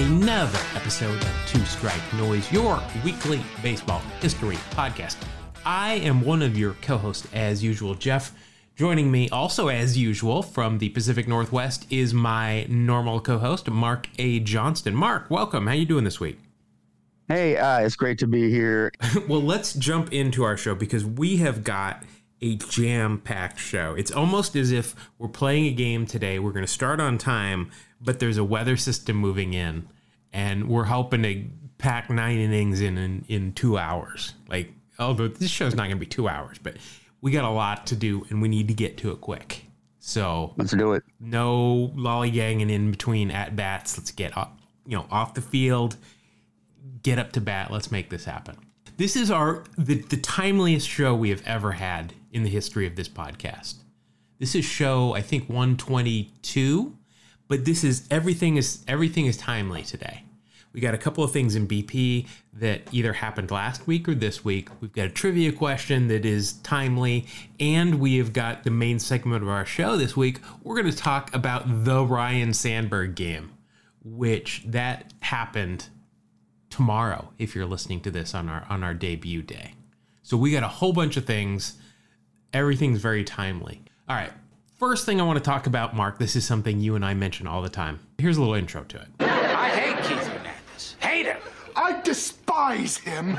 [0.00, 5.16] another episode of Two Strike Noise, your weekly baseball history podcast.
[5.66, 8.32] I am one of your co-hosts, as usual, Jeff.
[8.76, 14.40] Joining me, also as usual, from the Pacific Northwest, is my normal co-host, Mark A.
[14.40, 14.94] Johnston.
[14.94, 15.66] Mark, welcome.
[15.66, 16.38] How you doing this week?
[17.28, 18.92] Hey, uh, it's great to be here.
[19.28, 22.02] well, let's jump into our show because we have got
[22.42, 23.94] a jam packed show.
[23.94, 26.38] It's almost as if we're playing a game today.
[26.38, 29.88] We're going to start on time, but there's a weather system moving in,
[30.32, 31.44] and we're hoping to
[31.78, 34.34] pack nine innings in in, in two hours.
[34.48, 36.76] Like, although this show's not going to be two hours, but
[37.20, 39.66] we got a lot to do, and we need to get to it quick.
[39.98, 41.02] So let's do it.
[41.20, 43.98] No lollygagging in between at bats.
[43.98, 44.50] Let's get off,
[44.86, 45.96] you know off the field,
[47.02, 47.70] get up to bat.
[47.70, 48.56] Let's make this happen.
[48.96, 52.96] This is our the, the timeliest show we have ever had in the history of
[52.96, 53.76] this podcast.
[54.38, 56.96] This is show I think 122,
[57.48, 60.24] but this is everything is everything is timely today.
[60.72, 64.44] We got a couple of things in BP that either happened last week or this
[64.44, 64.68] week.
[64.80, 67.26] We've got a trivia question that is timely,
[67.58, 70.38] and we have got the main segment of our show this week.
[70.62, 73.50] We're going to talk about the Ryne Sandberg game,
[74.04, 75.88] which that happened
[76.70, 79.74] tomorrow if you're listening to this on our on our debut day.
[80.22, 81.79] So we got a whole bunch of things
[82.52, 83.82] Everything's very timely.
[84.08, 84.32] All right.
[84.78, 87.46] First thing I want to talk about, Mark, this is something you and I mention
[87.46, 88.00] all the time.
[88.18, 89.06] Here's a little intro to it.
[89.20, 90.96] I hate Keith Hernandez.
[91.00, 91.36] Hate him.
[91.76, 93.36] I despise him.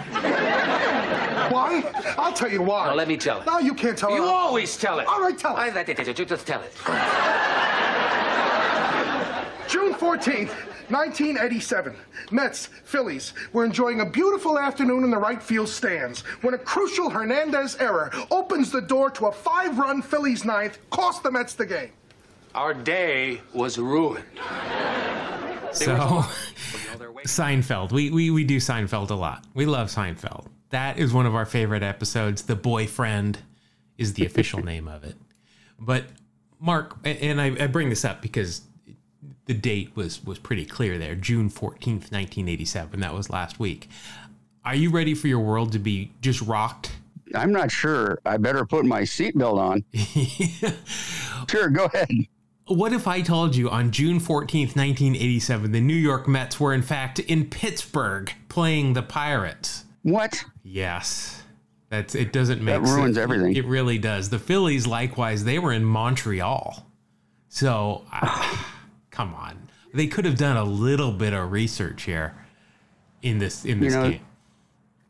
[1.51, 1.83] why?
[2.17, 2.87] I'll tell you why.
[2.87, 3.47] No, let me tell it.
[3.47, 4.19] No, you can't tell You it.
[4.19, 5.07] You always tell it.
[5.07, 5.75] All right, tell I, it.
[5.75, 6.73] I, I, just tell it.
[9.67, 10.53] June 14th,
[10.91, 11.95] 1987.
[12.31, 17.09] Mets, Phillies were enjoying a beautiful afternoon in the right field stands when a crucial
[17.09, 21.65] Hernandez error opens the door to a five run Phillies ninth, cost the Mets the
[21.65, 21.91] game.
[22.53, 24.25] Our day was ruined.
[25.71, 25.95] So,
[27.25, 27.91] Seinfeld.
[27.91, 29.45] We, we, we do Seinfeld a lot.
[29.53, 30.47] We love Seinfeld.
[30.69, 32.43] That is one of our favorite episodes.
[32.43, 33.39] The Boyfriend
[33.97, 35.15] is the official name of it.
[35.79, 36.05] But,
[36.59, 38.61] Mark, and I, I bring this up because
[39.45, 43.89] the date was was pretty clear there june 14th 1987 that was last week.
[44.63, 46.91] Are you ready for your world to be just rocked?
[47.33, 48.19] I'm not sure.
[48.25, 49.83] I better put my seatbelt on.
[51.49, 52.07] Sure go ahead.
[52.67, 56.81] What if i told you on june 14th 1987 the new york mets were in
[56.83, 59.85] fact in pittsburgh playing the pirates?
[60.03, 60.43] What?
[60.63, 61.41] Yes.
[61.89, 63.17] That's it doesn't make that ruins sense.
[63.17, 63.55] everything.
[63.55, 64.29] It really does.
[64.29, 66.85] The phillies likewise they were in montreal.
[67.49, 68.65] So I,
[69.21, 69.69] come on.
[69.93, 72.33] They could have done a little bit of research here
[73.21, 74.21] in this in this you know, game.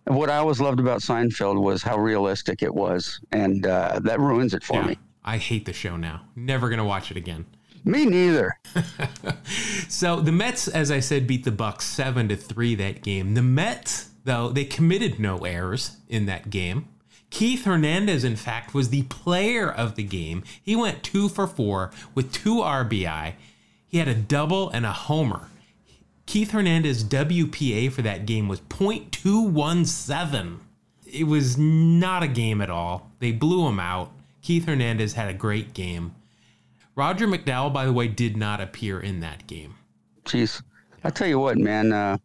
[0.05, 4.53] What I always loved about Seinfeld was how realistic it was, and uh, that ruins
[4.53, 5.00] it for yeah, me.
[5.23, 6.23] I hate the show now.
[6.35, 7.45] Never gonna watch it again.
[7.85, 8.57] Me neither.
[9.88, 13.33] so the Mets, as I said, beat the Bucks seven to three that game.
[13.33, 16.88] The Mets, though, they committed no errors in that game.
[17.29, 20.44] Keith Hernandez, in fact, was the player of the game.
[20.61, 23.35] He went two for four with two RBI
[23.91, 25.50] he had a double and a homer.
[26.25, 30.59] Keith Hernandez WPA for that game was .217.
[31.06, 33.12] It was not a game at all.
[33.19, 34.13] They blew him out.
[34.41, 36.16] Keith Hernandez had a great game.
[36.96, 39.75] Roger McDowell, by the way, did not appear in that game.
[40.24, 40.63] Jeez,
[41.03, 42.18] I tell you what, man, uh,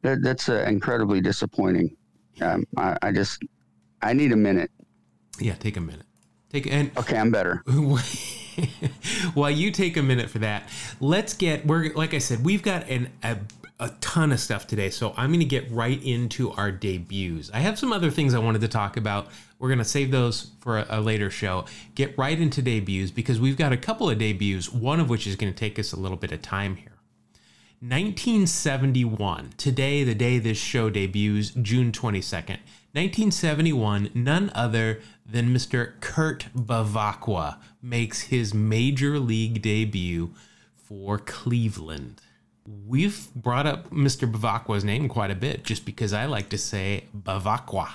[0.00, 1.94] that, that's uh, incredibly disappointing.
[2.40, 3.42] Um, I, I just,
[4.00, 4.70] I need a minute.
[5.38, 6.06] Yeah, take a minute.
[6.50, 7.62] Take and okay, I'm better.
[9.34, 10.68] While you take a minute for that,
[11.00, 13.38] let's get we're like I said, we've got an a,
[13.80, 17.50] a ton of stuff today, so I'm going to get right into our debuts.
[17.52, 19.28] I have some other things I wanted to talk about.
[19.58, 21.64] We're going to save those for a, a later show.
[21.94, 25.36] Get right into debuts because we've got a couple of debuts, one of which is
[25.36, 26.92] going to take us a little bit of time here.
[27.80, 29.50] 1971.
[29.58, 32.58] Today, the day this show debuts, June 22nd.
[32.94, 35.98] 1971, none other than Mr.
[36.00, 40.32] Kurt Bevacqua makes his major league debut
[40.76, 42.20] for Cleveland.
[42.86, 44.30] We've brought up Mr.
[44.30, 47.88] Bevacqua's name quite a bit just because I like to say Bevacqua.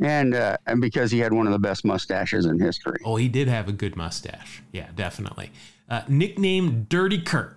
[0.00, 3.00] And uh, and because he had one of the best mustaches in history.
[3.06, 4.62] Oh, he did have a good mustache.
[4.70, 5.50] Yeah, definitely.
[5.88, 7.56] Uh, nicknamed Dirty Kurt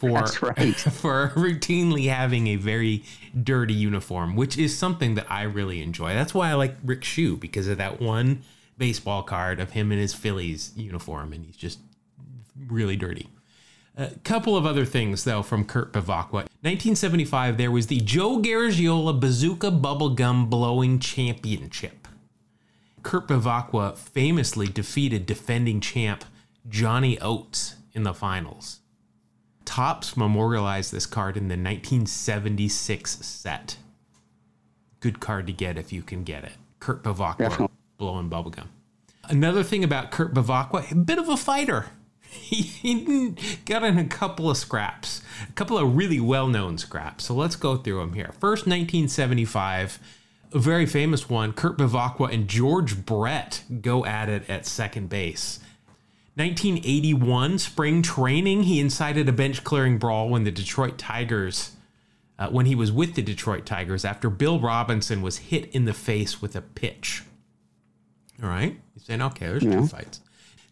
[0.00, 0.74] for That's right.
[0.76, 3.04] for routinely having a very
[3.44, 6.14] dirty uniform, which is something that I really enjoy.
[6.14, 8.42] That's why I like Rick Schu because of that one
[8.78, 11.80] baseball card of him in his Phillies uniform, and he's just
[12.66, 13.28] really dirty.
[13.94, 16.46] A couple of other things, though, from Kurt Bevacqua.
[16.62, 22.08] 1975, there was the Joe Garagiola Bazooka Bubblegum Blowing Championship.
[23.02, 26.24] Kurt Bevacqua famously defeated defending champ
[26.66, 28.80] Johnny Oates in the finals
[29.70, 33.76] Topps memorialized this card in the 1976 set.
[34.98, 36.54] Good card to get if you can get it.
[36.80, 37.76] Kurt Bevacqua Definitely.
[37.96, 38.66] blowing bubblegum.
[39.28, 41.86] Another thing about Kurt Bevacqua, a bit of a fighter.
[42.32, 43.34] He, he
[43.64, 47.24] got in a couple of scraps, a couple of really well known scraps.
[47.24, 48.32] So let's go through them here.
[48.40, 49.98] First, 1975,
[50.52, 55.60] a very famous one Kurt Bevacqua and George Brett go at it at second base.
[56.36, 61.76] 1981 spring training, he incited a bench clearing brawl when the Detroit Tigers,
[62.38, 65.92] uh, when he was with the Detroit Tigers after Bill Robinson was hit in the
[65.92, 67.24] face with a pitch.
[68.42, 70.20] All right, you're saying okay, there's two fights.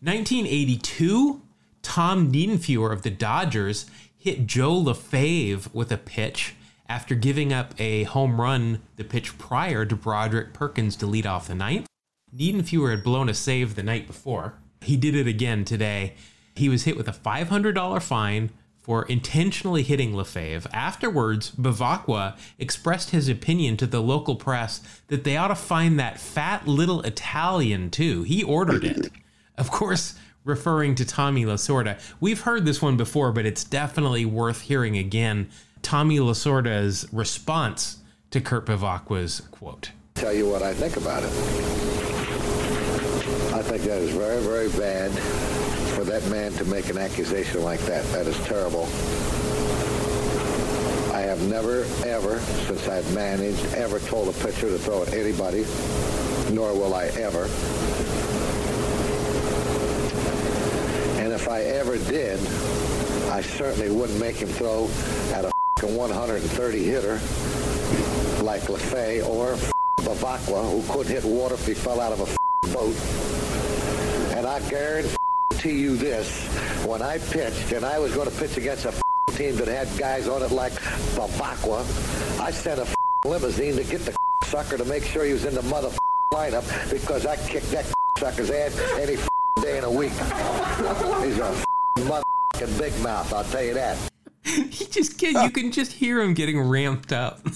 [0.00, 1.42] 1982,
[1.82, 6.54] Tom Niedenfuer of the Dodgers hit Joe Lefebvre with a pitch
[6.88, 11.48] after giving up a home run the pitch prior to Broderick Perkins to lead off
[11.48, 11.86] the ninth.
[12.34, 14.54] Niedenfuer had blown a save the night before.
[14.88, 16.14] He did it again today.
[16.54, 20.70] He was hit with a $500 fine for intentionally hitting Lefebvre.
[20.72, 26.18] Afterwards, Bevacqua expressed his opinion to the local press that they ought to find that
[26.18, 28.22] fat little Italian too.
[28.22, 29.12] He ordered it.
[29.58, 30.14] Of course,
[30.44, 32.00] referring to Tommy Lasorda.
[32.20, 35.50] We've heard this one before, but it's definitely worth hearing again.
[35.82, 37.96] Tommy Lasorda's response
[38.30, 39.90] to Kurt Bevacqua's quote.
[40.14, 42.67] tell you what I think about it.
[43.58, 45.10] I think that is very, very bad
[45.96, 48.04] for that man to make an accusation like that.
[48.12, 48.84] That is terrible.
[51.12, 55.66] I have never, ever, since I've managed, ever told a pitcher to throw at anybody,
[56.54, 57.46] nor will I ever.
[61.20, 62.38] And if I ever did,
[63.28, 64.84] I certainly wouldn't make him throw
[65.32, 65.50] at a
[65.80, 67.14] f***ing 130 hitter
[68.44, 69.56] like Lefebvre or
[69.96, 73.37] Bevacqua, who couldn't hit water if he fell out of a boat.
[74.48, 76.46] I guarantee you this,
[76.86, 78.94] when I pitched, and I was going to pitch against a
[79.32, 81.80] team that had guys on it like Bevacqua,
[82.40, 82.86] I sent a
[83.28, 84.16] limousine to get the
[84.46, 85.90] sucker to make sure he was in the mother
[86.32, 87.84] lineup because I kicked that
[88.16, 89.16] sucker's ass any
[89.60, 90.12] day in a week.
[90.12, 91.54] He's a
[91.98, 93.98] motherfucking big mouth, I'll tell you that.
[94.70, 97.40] He just get you can just hear him getting ramped up.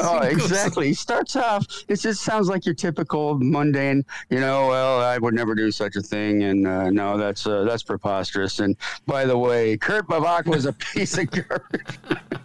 [0.00, 0.88] Oh, exactly.
[0.88, 1.66] He starts off.
[1.88, 4.04] It just sounds like your typical mundane.
[4.30, 7.64] You know, well, I would never do such a thing, and uh, no, that's uh,
[7.64, 8.60] that's preposterous.
[8.60, 8.76] And
[9.06, 11.98] by the way, Kurt Bavak was a piece of garbage.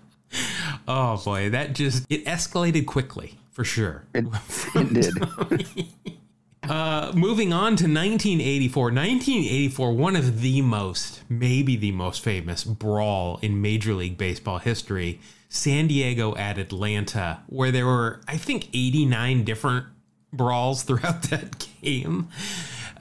[0.88, 4.04] Oh boy, that just it escalated quickly for sure.
[4.16, 4.26] It,
[4.74, 6.18] it did.
[6.70, 8.84] Uh, moving on to 1984.
[8.86, 15.20] 1984, one of the most, maybe the most famous brawl in Major League Baseball history.
[15.50, 19.86] San Diego at Atlanta, where there were, I think, 89 different
[20.32, 22.30] brawls throughout that game.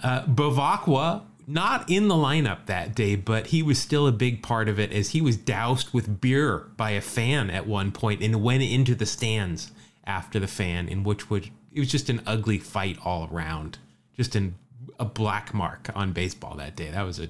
[0.03, 4.69] Uh, Bevacqua, not in the lineup that day, but he was still a big part
[4.69, 8.43] of it as he was doused with beer by a fan at one point and
[8.43, 9.71] went into the stands
[10.05, 13.79] after the fan, in which would it was just an ugly fight all around,
[14.17, 14.57] just an,
[14.99, 16.91] a black mark on baseball that day.
[16.91, 17.29] That was a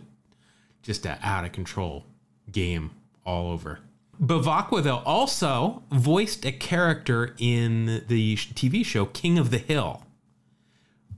[0.83, 2.07] just a out of control
[2.51, 2.91] game
[3.25, 3.81] all over.
[4.21, 10.05] Bevacqua though also voiced a character in the TV show King of the Hill.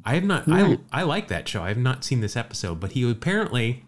[0.05, 0.49] I have not.
[0.49, 0.83] I hmm.
[0.93, 1.63] I like that show.
[1.63, 3.85] I have not seen this episode, but he apparently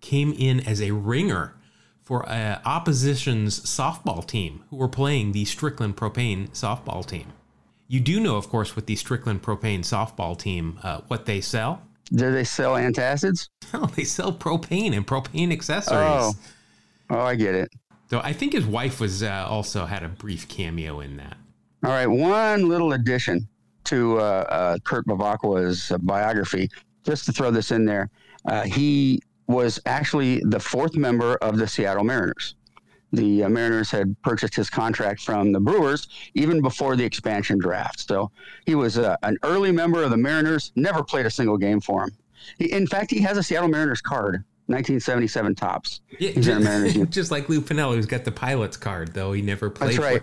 [0.00, 1.54] came in as a ringer
[2.02, 7.32] for a opposition's softball team who were playing the Strickland Propane softball team.
[7.88, 11.82] You do know, of course, with the Strickland Propane softball team, uh, what they sell.
[12.12, 13.48] Do they sell antacids?
[13.74, 15.98] Oh, they sell propane and propane accessories.
[16.00, 16.32] Oh.
[17.10, 17.68] Oh, I get it.
[18.08, 21.36] So I think his wife was uh, also had a brief cameo in that.
[21.84, 23.46] All right, one little addition
[23.84, 26.70] to uh, uh, Kurt Bevacqua's biography,
[27.04, 28.08] just to throw this in there.
[28.46, 32.54] Uh, he was actually the fourth member of the Seattle Mariners.
[33.12, 38.00] The uh, Mariners had purchased his contract from the Brewers even before the expansion draft.
[38.00, 38.30] So
[38.66, 42.04] he was uh, an early member of the Mariners, never played a single game for
[42.04, 42.10] him.
[42.58, 46.02] He, in fact, he has a Seattle Mariners card, 1977 Topps.
[46.18, 49.14] Yeah, He's in a Mariners just, just like Lou Piniella, who's got the pilot's card,
[49.14, 49.98] though he never played.
[49.98, 50.22] That's right.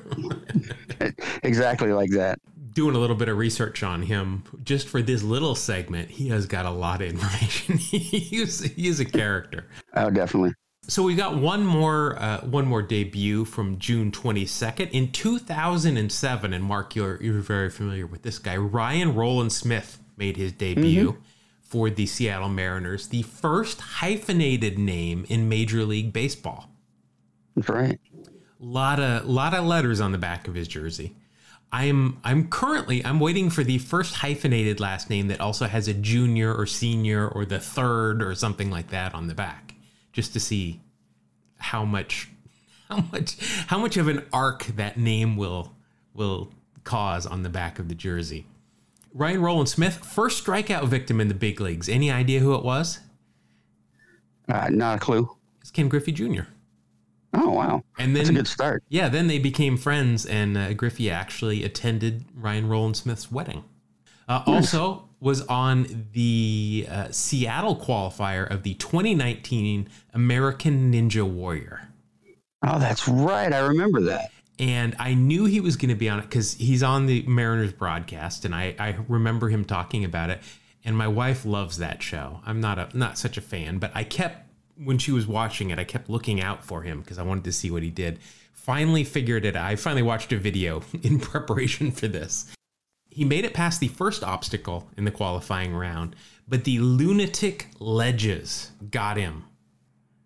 [1.00, 1.14] for-
[1.44, 2.40] exactly like that.
[2.74, 6.46] Doing a little bit of research on him just for this little segment, he has
[6.46, 7.78] got a lot of information.
[7.80, 9.66] he's, is, he is a character.
[9.96, 10.54] Oh, definitely.
[10.88, 16.64] So we got one more uh, one more debut from June 22nd in 2007 and
[16.64, 18.56] Mark you're you're very familiar with this guy.
[18.56, 21.18] Ryan Rowland Smith made his debut
[21.62, 26.70] for the Seattle Mariners the first hyphenated name in Major League Baseball.
[27.56, 28.00] That's right.
[28.60, 31.16] lot of lot of letters on the back of his jersey.
[31.72, 35.96] I'm I'm currently I'm waiting for the first hyphenated last name that also has a
[35.96, 39.65] junior or senior or the third or something like that on the back
[40.16, 40.80] just to see
[41.58, 42.30] how much
[42.90, 45.74] how much how much of an arc that name will
[46.14, 46.52] will
[46.84, 48.48] cause on the back of the jersey.
[49.14, 51.88] Ryan Rowland Smith, first strikeout victim in the big leagues.
[51.90, 53.00] Any idea who it was?
[54.48, 55.30] Uh, not a clue.
[55.62, 56.44] It's Ken Griffey Jr.
[57.34, 58.84] Oh wow, And that's then a good start.
[58.88, 63.66] Yeah, then they became friends, and uh, Griffey actually attended Ryan Rowland Smith's wedding.
[64.30, 71.90] Uh, also, was on the uh, Seattle qualifier of the 2019 American Ninja Warrior.
[72.64, 73.52] Oh, that's right.
[73.52, 74.30] I remember that.
[74.60, 77.74] And I knew he was going to be on it because he's on the Mariners
[77.74, 80.42] broadcast, and I, I remember him talking about it.
[80.86, 82.42] And my wife loves that show.
[82.46, 85.80] I'm not a not such a fan, but I kept when she was watching it,
[85.80, 88.20] I kept looking out for him because I wanted to see what he did.
[88.54, 89.66] Finally figured it out.
[89.66, 92.55] I finally watched a video in preparation for this.
[93.16, 96.18] He made it past the first obstacle in the qualifying round,
[96.50, 99.46] but the lunatic ledges got him.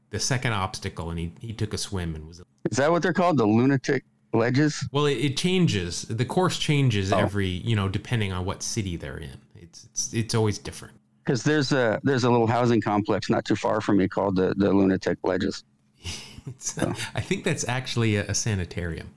[0.10, 2.42] The second obstacle, and he, he took a swim and was
[2.72, 3.38] Is that what they're called?
[3.38, 4.90] The lunatic ledges?
[4.92, 5.06] well.
[5.06, 6.02] It, it changes.
[6.02, 7.20] The course changes oh.
[7.20, 9.38] every you know depending on what city they're in.
[9.56, 10.96] It's it's it's always different.
[11.24, 14.56] Because there's a there's a little housing complex not too far from me called the
[14.58, 15.64] the lunatic ledges.
[16.48, 19.14] It's, I think that's actually a, a sanitarium.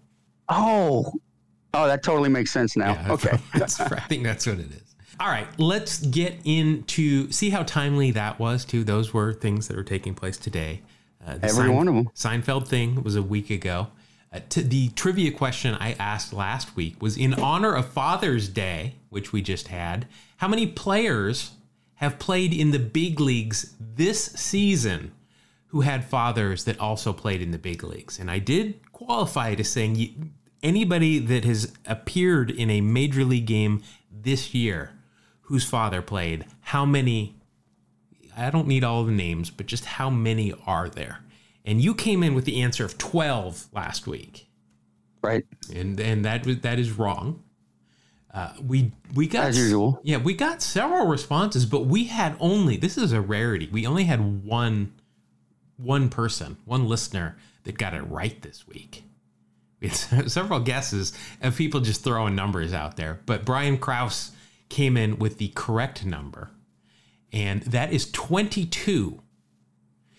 [0.50, 1.14] Oh,
[1.74, 2.92] oh, that totally makes sense now.
[2.92, 3.38] Yeah, okay.
[3.54, 4.94] that's, I think that's what it is.
[5.20, 8.82] All right, let's get into see how timely that was too.
[8.82, 10.80] Those were things that are taking place today.
[11.24, 12.08] Uh, Every one of 'em.
[12.14, 13.88] Seinfeld thing was a week ago.
[14.32, 18.96] Uh, t- the trivia question I asked last week was in honor of Father's Day,
[19.10, 20.06] which we just had.
[20.38, 21.52] How many players
[21.96, 25.12] have played in the big leagues this season
[25.66, 28.18] who had fathers that also played in the big leagues?
[28.18, 33.82] And I did qualify to saying anybody that has appeared in a major league game
[34.10, 34.92] this year
[35.42, 37.34] whose father played, how many
[38.36, 41.20] I don't need all the names, but just how many are there?
[41.64, 44.48] And you came in with the answer of 12 last week.
[45.22, 45.44] Right.
[45.72, 47.42] And and that was that is wrong.
[48.34, 50.00] Uh, we we got As usual.
[50.02, 53.68] Yeah, we got several responses, but we had only this is a rarity.
[53.70, 54.94] We only had one
[55.76, 59.04] one person, one listener that got it right this week.
[59.82, 64.32] Had several guesses of people just throwing numbers out there, but Brian Kraus
[64.68, 66.50] came in with the correct number,
[67.32, 69.20] and that is 22.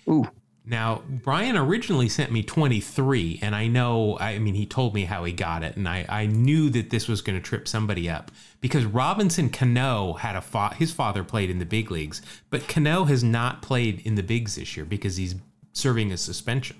[0.09, 0.27] Ooh.
[0.65, 5.25] Now, Brian originally sent me 23, and I know, I mean, he told me how
[5.25, 8.31] he got it, and I, I knew that this was going to trip somebody up
[8.61, 13.03] because Robinson Cano had a fa- his father played in the big leagues, but Cano
[13.05, 15.35] has not played in the bigs this year because he's
[15.73, 16.77] serving a suspension.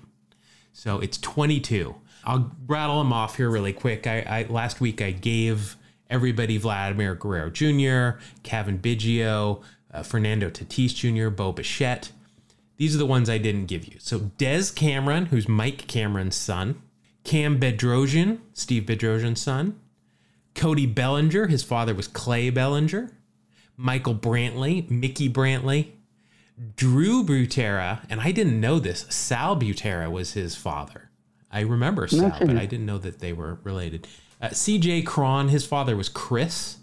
[0.72, 1.94] So it's 22.
[2.24, 4.06] I'll rattle them off here really quick.
[4.06, 5.76] I, I last week I gave
[6.08, 9.62] everybody Vladimir Guerrero Jr., Cavan Biggio,
[9.92, 12.12] uh, Fernando Tatis Jr., Bo Bichette.
[12.76, 13.96] These are the ones I didn't give you.
[14.00, 16.82] So Daz Cameron, who's Mike Cameron's son,
[17.22, 19.78] Cam Bedrosian, Steve Bedrosian's son,
[20.54, 23.10] Cody Bellinger, his father was Clay Bellinger,
[23.76, 25.92] Michael Brantley, Mickey Brantley,
[26.76, 29.06] Drew Butera, and I didn't know this.
[29.08, 31.03] Sal Butera was his father.
[31.54, 34.06] I remember Sal, but I didn't know that they were related.
[34.42, 36.78] Uh, CJ Cron, his father was Chris.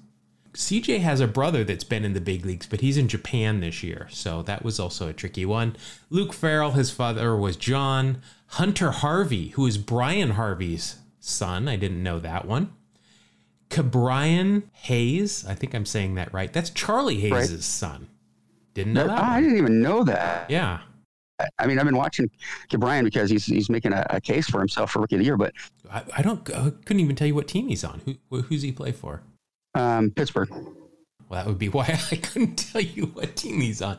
[0.53, 3.83] CJ has a brother that's been in the big leagues, but he's in Japan this
[3.83, 5.75] year, so that was also a tricky one.
[6.09, 8.21] Luke Farrell, his father was John.
[8.47, 12.73] Hunter Harvey, who is Bryan Harvey's son, I didn't know that one.
[13.69, 16.51] Ke'Bryan Hayes, I think I'm saying that right.
[16.51, 17.61] That's Charlie Hayes' Right.
[17.61, 18.07] son.
[18.73, 19.23] Didn't know That- that.
[19.23, 20.49] I didn't even know that.
[20.49, 20.79] Yeah.
[21.60, 22.29] I mean, I've been watching
[22.71, 25.38] Brian because he's he's making a, a case for himself for rookie of the year,
[25.38, 25.53] but
[25.91, 26.48] I, I don't.
[26.53, 28.01] I couldn't even tell you what team he's on.
[28.05, 29.21] Who who's he play for?
[29.75, 30.50] um, Pittsburgh.
[30.50, 33.98] Well, that would be why I couldn't tell you what team he's on.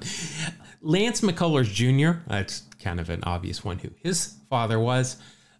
[0.80, 2.20] Lance McCullers Jr.
[2.28, 5.16] That's kind of an obvious one who his father was.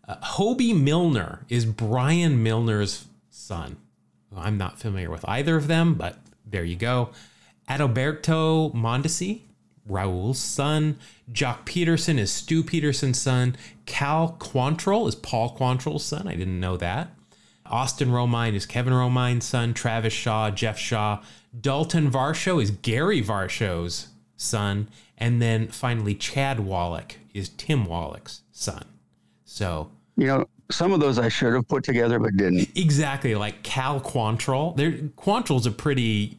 [0.07, 3.77] Uh, Hoby Milner is Brian Milner's son.
[4.37, 7.11] I'm not familiar with either of them, but there you go.
[7.69, 9.43] Adalberto Mondesi,
[9.87, 10.99] Raul's son.
[11.33, 13.57] Joc Pederson is Stu Pederson's son.
[13.87, 16.29] Cal Quantrill is Paul Quantrill's son.
[16.29, 17.15] I didn't know that.
[17.67, 19.73] Austin Romine is Kevin Romine's son.
[19.75, 21.23] Travis Shaw, Jeff Shaw.
[21.59, 24.89] Dalton Varsho is Gary Varsho's son.
[25.19, 28.85] And then finally, Chad Wallach is Tim Wallach's son.
[29.45, 32.69] So You know, some of those I should have put together but didn't.
[32.77, 34.77] exactly like Cal Quantrill.
[34.77, 36.39] There, Quantrill's a pretty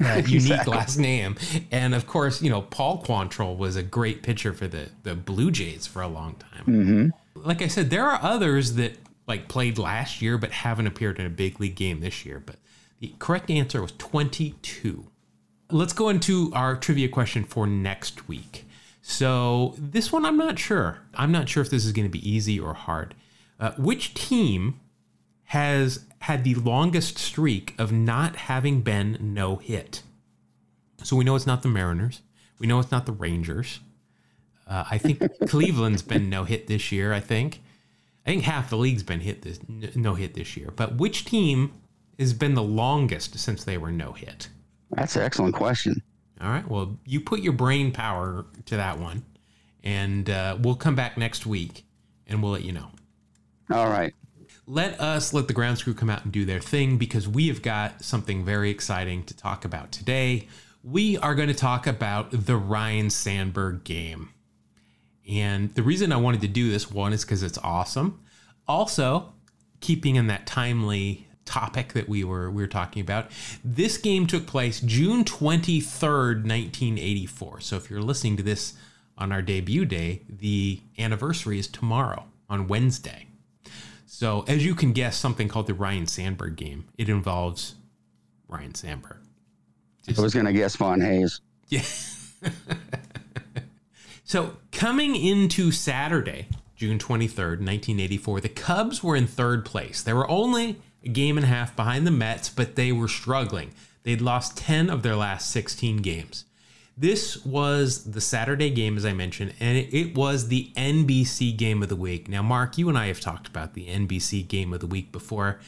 [0.04, 0.76] uh, unique Exactly.
[0.76, 1.36] last name,
[1.70, 5.50] and of course, you know Paul Quantrill was a great pitcher for the the Blue
[5.50, 6.64] Jays for a long time.
[6.64, 7.08] Mm-hmm.
[7.46, 11.26] Like I said, there are others that like played last year but haven't appeared in
[11.26, 12.42] a big league game this year.
[12.44, 12.56] But
[13.00, 15.08] the correct answer was twenty two.
[15.70, 18.64] Let's go into our trivia question for next week.
[19.02, 20.98] So this one, I'm not sure.
[21.14, 23.14] I'm not sure if this is going to be easy or hard.
[23.60, 24.78] Uh, which team
[25.48, 30.02] has had the longest streak of not having been no hit?
[31.02, 32.20] So we know it's not the Mariners.
[32.58, 33.80] We know it's not the Rangers.
[34.66, 37.14] Uh, I think Cleveland's been no hit this year.
[37.14, 37.62] I think.
[38.26, 40.70] I think half the league's been hit this no hit this year.
[40.74, 41.72] But which team
[42.18, 44.48] has been the longest since they were no hit?
[44.90, 46.02] That's an excellent question.
[46.42, 46.68] All right.
[46.68, 49.24] Well, you put your brain power to that one,
[49.82, 51.84] and uh, we'll come back next week
[52.26, 52.90] and we'll let you know.
[53.70, 54.12] All right.
[54.70, 57.62] Let us let the ground screw come out and do their thing because we have
[57.62, 60.46] got something very exciting to talk about today.
[60.84, 64.28] We are going to talk about the Ryne Sandberg game.
[65.26, 68.20] And the reason I wanted to do this one is because it's awesome.
[68.66, 69.32] Also,
[69.80, 73.30] keeping in that timely topic that we were we were talking about,
[73.64, 77.60] this game took place June 23rd, 1984.
[77.60, 78.74] So if you're listening to this
[79.16, 83.27] on our debut day, the anniversary is tomorrow on Wednesday.
[84.18, 86.88] So as you can guess, something called the Ryne Sandberg game.
[86.98, 87.76] It involves
[88.48, 89.18] Ryne Sandberg.
[90.08, 91.40] I was going to guess Von Hayes.
[91.68, 91.84] Yeah.
[94.24, 100.02] so coming into Saturday, June 23rd, 1984, the Cubs were in third place.
[100.02, 103.70] They were only a game and a half behind the Mets, but they were struggling.
[104.02, 106.44] They'd lost 10 of their last 16 games.
[107.00, 111.88] This was the Saturday game, as I mentioned, and it, was the NBC game of
[111.88, 112.28] the week.
[112.28, 115.60] Now, Mark, you and I have talked about the NBC game of the week before.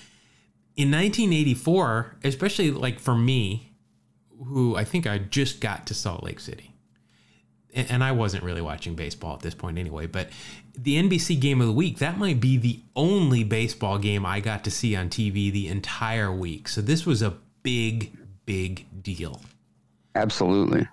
[0.77, 3.71] In 1984, especially like for me,
[4.45, 6.75] who I think I just got to Salt Lake City,
[7.73, 10.31] and I wasn't really watching baseball at this point anyway, but
[10.77, 14.65] the NBC game of the week, that might be the only baseball game I got
[14.65, 16.67] to see on TV the entire week.
[16.67, 19.41] So this was a big, big deal.
[20.17, 20.89] Absolutely.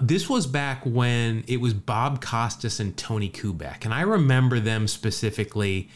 [0.00, 3.84] This was back when it was Bob Costas and Tony Kubek.
[3.84, 5.88] And I remember them specifically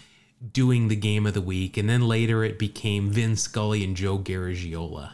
[0.52, 1.76] doing the game of the week.
[1.76, 5.12] And then later it became Vin Scully and Joe Garagiola.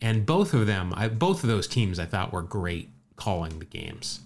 [0.00, 3.64] And both of them, I, both of those teams I thought were great calling the
[3.64, 4.20] games.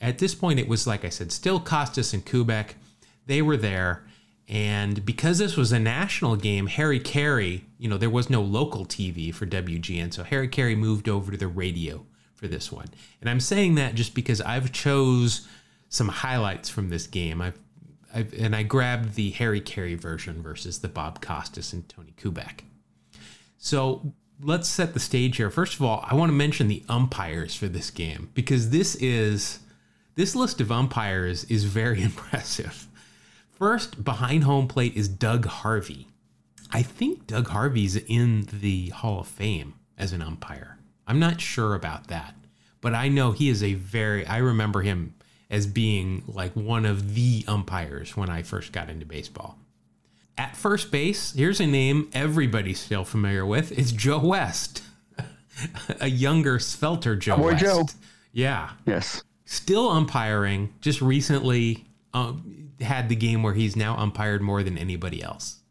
[0.00, 2.74] At this point, it was, like I said, still Costas and Kubek.
[3.26, 4.04] They were there.
[4.48, 8.86] And because this was a national game, Harry Caray, you know, there was no local
[8.86, 10.12] TV for WGN.
[10.12, 12.04] So Harry Caray moved over to the radio
[12.38, 12.86] for this one.
[13.20, 15.46] And I'm saying that just because I've chose
[15.88, 17.42] some highlights from this game.
[17.42, 17.58] I've,
[18.14, 22.60] I've and I grabbed the Harry Caray version versus the Bob Costas and Tony Kubek.
[23.58, 25.50] So let's set the stage here.
[25.50, 29.58] First of all, I want to mention the umpires for this game because this is
[30.14, 32.86] this list of umpires is very impressive.
[33.50, 36.06] First, behind home plate is Doug Harvey.
[36.70, 40.77] I think Doug Harvey's in the Hall of Fame as an umpire.
[41.08, 42.34] I'm not sure about that,
[42.82, 45.14] but I know he is a very, I remember him
[45.50, 49.58] as being like one of the umpires when I first got into baseball.
[50.36, 53.76] At first base, here's a name everybody's still familiar with.
[53.76, 54.82] It's Joe West,
[56.00, 57.64] a younger, svelter Joe Boy West.
[57.64, 57.86] Joe.
[58.32, 58.70] Yeah.
[58.84, 59.22] Yes.
[59.46, 65.22] Still umpiring, just recently um, had the game where he's now umpired more than anybody
[65.22, 65.62] else.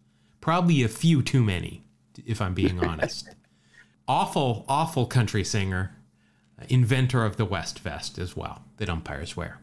[0.42, 1.84] Probably a few too many,
[2.26, 3.30] if I'm being honest
[4.08, 5.96] awful, awful country singer,
[6.70, 9.60] inventor of the West Vest as well, that umpires wear.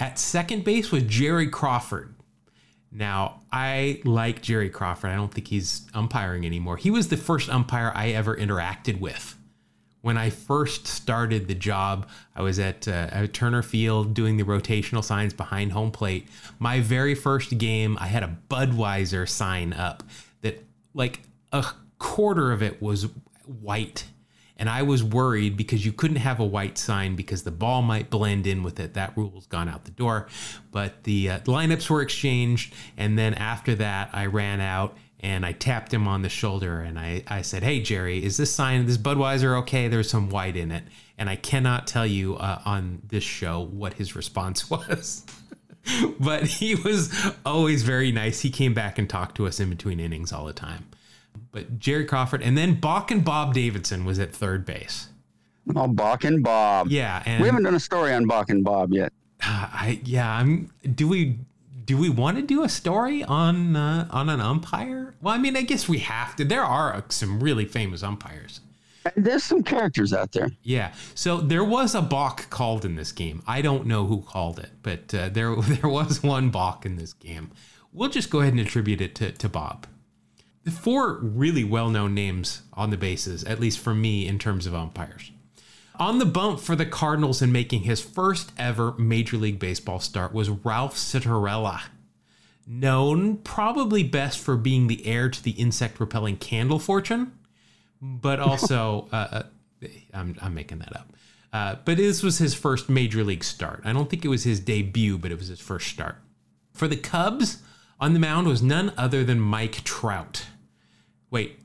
[0.00, 2.14] At second base was Jerry Crawford.
[2.90, 5.10] Now, I like Jerry Crawford.
[5.10, 6.76] I don't think he's umpiring anymore.
[6.76, 9.36] He was the first umpire I ever interacted with.
[10.02, 14.42] When I first started the job, I was at, uh, at Turner Field doing the
[14.42, 16.28] rotational signs behind home plate.
[16.58, 20.02] My very first game, I had a Budweiser sign up
[20.40, 21.20] that, like,
[21.52, 21.64] a
[21.98, 23.06] quarter of it was
[23.46, 24.06] white.
[24.56, 28.10] And I was worried because you couldn't have a white sign because the ball might
[28.10, 28.94] blend in with it.
[28.94, 30.28] That rule's gone out the door.
[30.70, 32.72] But the uh, lineups were exchanged.
[32.96, 36.98] And then after that, I ran out and I tapped him on the shoulder and
[36.98, 39.88] I, I said, Hey, Jerry, is this sign, this Budweiser okay?
[39.88, 40.84] There's some white in it.
[41.18, 45.24] And I cannot tell you uh, on this show what his response was.
[46.20, 47.12] but he was
[47.44, 48.40] always very nice.
[48.40, 50.86] He came back and talked to us in between innings all the time
[51.52, 55.08] but Jerry Crawford, and then Balkin' Bob Davidson was at third base.
[55.76, 56.88] Oh, Balkin' Bob.
[56.88, 59.12] Yeah, and we haven't done a story on Balkin' Bob yet.
[59.42, 60.72] I yeah, I'm.
[60.94, 61.38] Do we
[61.84, 65.14] do we want to do a story on uh, on an umpire?
[65.20, 66.44] Well, I mean, I guess we have to.
[66.44, 68.60] There are uh, some really famous umpires.
[69.16, 70.52] There's some characters out there.
[70.62, 70.92] Yeah.
[71.14, 73.42] So there was a balk called in this game.
[73.48, 77.12] I don't know who called it, but uh, there there was one balk in this
[77.12, 77.50] game.
[77.92, 79.86] We'll just go ahead and attribute it to, to Bob
[80.70, 84.74] four really well known names on the bases, at least for me in terms of
[84.74, 85.32] umpires.
[85.96, 90.32] On the bump for the Cardinals in making his first ever Major League Baseball start
[90.32, 91.82] was Ralph Citarella,
[92.66, 97.32] known probably best for being the heir to the insect repelling candle fortune,
[98.00, 99.42] but also, uh,
[99.82, 101.12] uh, I'm, I'm making that up.
[101.52, 103.82] Uh, but this was his first major league start.
[103.84, 106.16] I don't think it was his debut, but it was his first start.
[106.72, 107.62] For the Cubs,
[108.00, 110.46] on the mound was none other than Mike Trout.
[111.32, 111.58] Wait,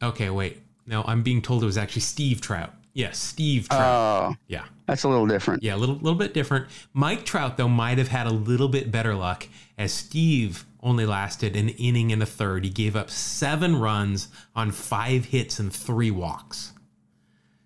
[0.00, 0.58] okay, wait.
[0.86, 2.72] No, I'm being told it was actually Steve Trout.
[2.92, 3.80] Yes, Steve Trout.
[3.82, 4.66] Oh, yeah.
[4.86, 5.64] that's a little different.
[5.64, 6.66] Yeah, a little little bit different.
[6.92, 11.56] Mike Trout though might have had a little bit better luck as Steve only lasted
[11.56, 12.62] an inning and a third.
[12.64, 16.72] He gave up 7 runs on 5 hits and 3 walks.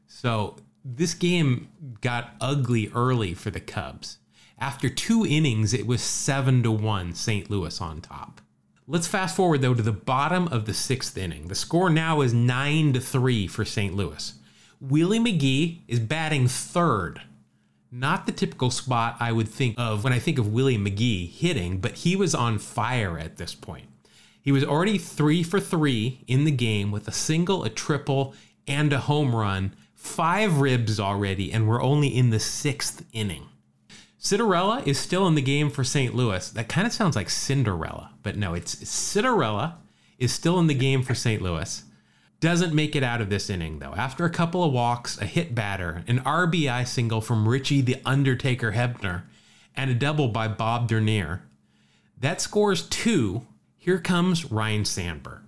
[0.06, 1.68] So, this game
[2.00, 4.18] got ugly early for the Cubs.
[4.58, 7.50] After 2 innings, it was 7 to 1 St.
[7.50, 8.40] Louis on top.
[8.90, 11.48] Let's fast forward though to the bottom of the 6th inning.
[11.48, 13.94] The score now is 9 to 3 for St.
[13.94, 14.32] Louis.
[14.80, 17.20] Willie McGee is batting third.
[17.92, 21.80] Not the typical spot I would think of when I think of Willie McGee hitting,
[21.80, 23.88] but he was on fire at this point.
[24.40, 28.32] He was already three for three in the game with a single, a triple,
[28.66, 33.48] and a home run, five ribs already, and we're only in the sixth inning.
[34.20, 36.14] Citarella is still in the game for St.
[36.14, 36.50] Louis.
[36.50, 39.78] That kind of sounds like Cinderella, but no, it's Cinderella
[40.18, 41.40] is still in the game for St.
[41.40, 41.84] Louis.
[42.40, 43.94] Doesn't make it out of this inning, though.
[43.94, 48.72] After a couple of walks, a hit batter, an RBI single from Richie the Undertaker
[48.72, 49.22] Hebner,
[49.76, 51.42] and a double by Bob Dernier,
[52.20, 53.46] that scores two.
[53.76, 55.42] Here comes Ryne Sandberg.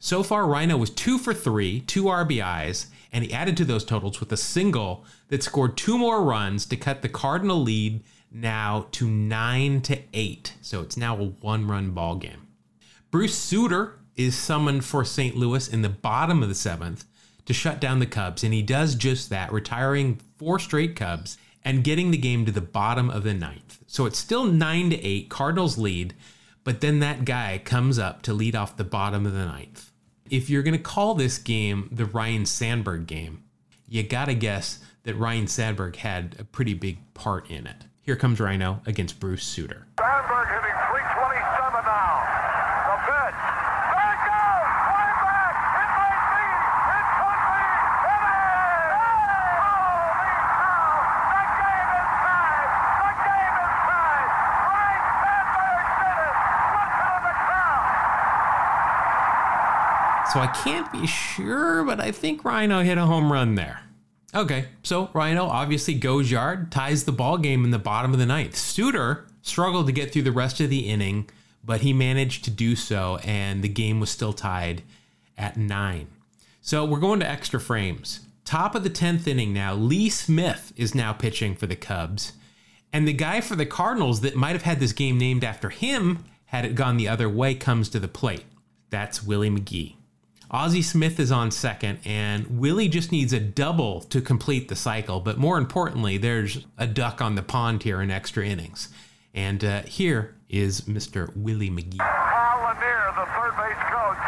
[0.00, 4.20] So far, Ryno was two for three, two RBIs, and he added to those totals
[4.20, 9.08] with a single that scored two more runs to cut the Cardinal lead now to
[9.08, 10.54] nine to eight.
[10.60, 12.48] So it's now a one-run ball game.
[13.10, 15.36] Bruce Sutter is summoned for St.
[15.36, 17.04] Louis in the bottom of the seventh
[17.46, 21.84] to shut down the Cubs, and he does just that, retiring four straight Cubs and
[21.84, 23.78] getting the game to the bottom of the ninth.
[23.86, 26.14] So it's still nine to eight, Cardinals lead,
[26.64, 29.87] but then that guy comes up to lead off the bottom of the ninth.
[30.30, 33.44] If you're going to call this game the Ryne Sandberg game,
[33.88, 37.84] you got to guess that Ryne Sandberg had a pretty big part in it.
[38.02, 39.86] Here comes Ryno against Bruce Sutter.
[39.98, 42.24] Sandberg hitting 327 now.
[42.88, 43.40] The pitch.
[43.88, 44.68] There it goes.
[44.88, 45.54] Way back.
[45.80, 46.44] It might be.
[46.92, 47.64] It could be.
[48.08, 48.92] It is.
[49.60, 50.92] Holy cow.
[51.32, 52.68] The game is tied.
[53.00, 54.28] The game is tied.
[54.68, 56.36] Ryne Sandberg did it.
[56.76, 57.96] Listen to the crowd.
[60.32, 63.80] So I can't be sure, but I think Ryno hit a home run there.
[64.34, 68.26] Okay, so Ryno obviously goes yard, ties the ball game in the bottom of the
[68.26, 68.56] ninth.
[68.56, 71.30] Sutter struggled to get through the rest of the inning,
[71.64, 74.82] but he managed to do so, and the game was still tied
[75.38, 76.08] at nine.
[76.60, 78.20] So we're going to extra frames.
[78.44, 82.32] Top of the 10th inning now, Lee Smith is now pitching for the Cubs.
[82.92, 86.24] And the guy for the Cardinals that might have had this game named after him,
[86.46, 88.44] had it gone the other way, comes to the plate.
[88.90, 89.97] That's Willie McGee.
[90.50, 95.20] Ozzie Smith is on second, and Willie just needs a double to complete the cycle.
[95.20, 98.88] But more importantly, there's a duck on the pond here in extra innings.
[99.34, 101.34] And uh, here is Mr.
[101.36, 102.00] Willie McGee.
[102.00, 104.24] Hal Lanier, the third base coach.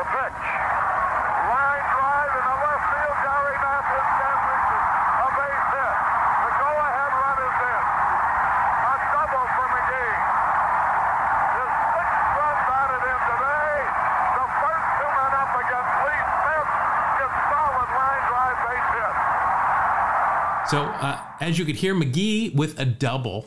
[0.00, 0.40] The pitch.
[1.52, 3.18] Line drive in the left field.
[3.20, 4.84] Gary Matthews can't reach it.
[5.20, 5.96] A base hit.
[6.48, 7.84] The go-ahead run is in.
[8.88, 10.16] A double for McGee.
[11.60, 13.72] His sixth run batted in today.
[14.32, 16.70] The first two men up against Lee Smith
[17.20, 19.16] is solid line drive base hit.
[20.72, 23.46] So, uh, as you could hear, McGee with a double.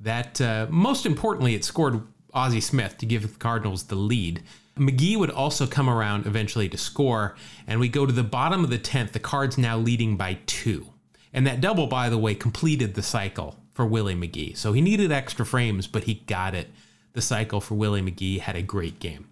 [0.00, 2.00] That uh, most importantly, it scored
[2.32, 4.42] Ozzie Smith to give the Cardinals the lead.
[4.78, 8.70] McGee would also come around eventually to score, and we go to the bottom of
[8.70, 9.12] the 10th.
[9.12, 10.86] The Cards now leading by two.
[11.34, 14.56] And that double, by the way, completed the cycle for Willie McGee.
[14.56, 16.70] So he needed extra frames, but he got it.
[17.12, 19.28] The cycle for Willie McGee had a great game.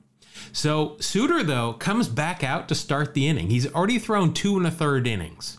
[0.53, 3.49] So Sutter, though, comes back out to start the inning.
[3.49, 5.57] He's already thrown two and a third innings.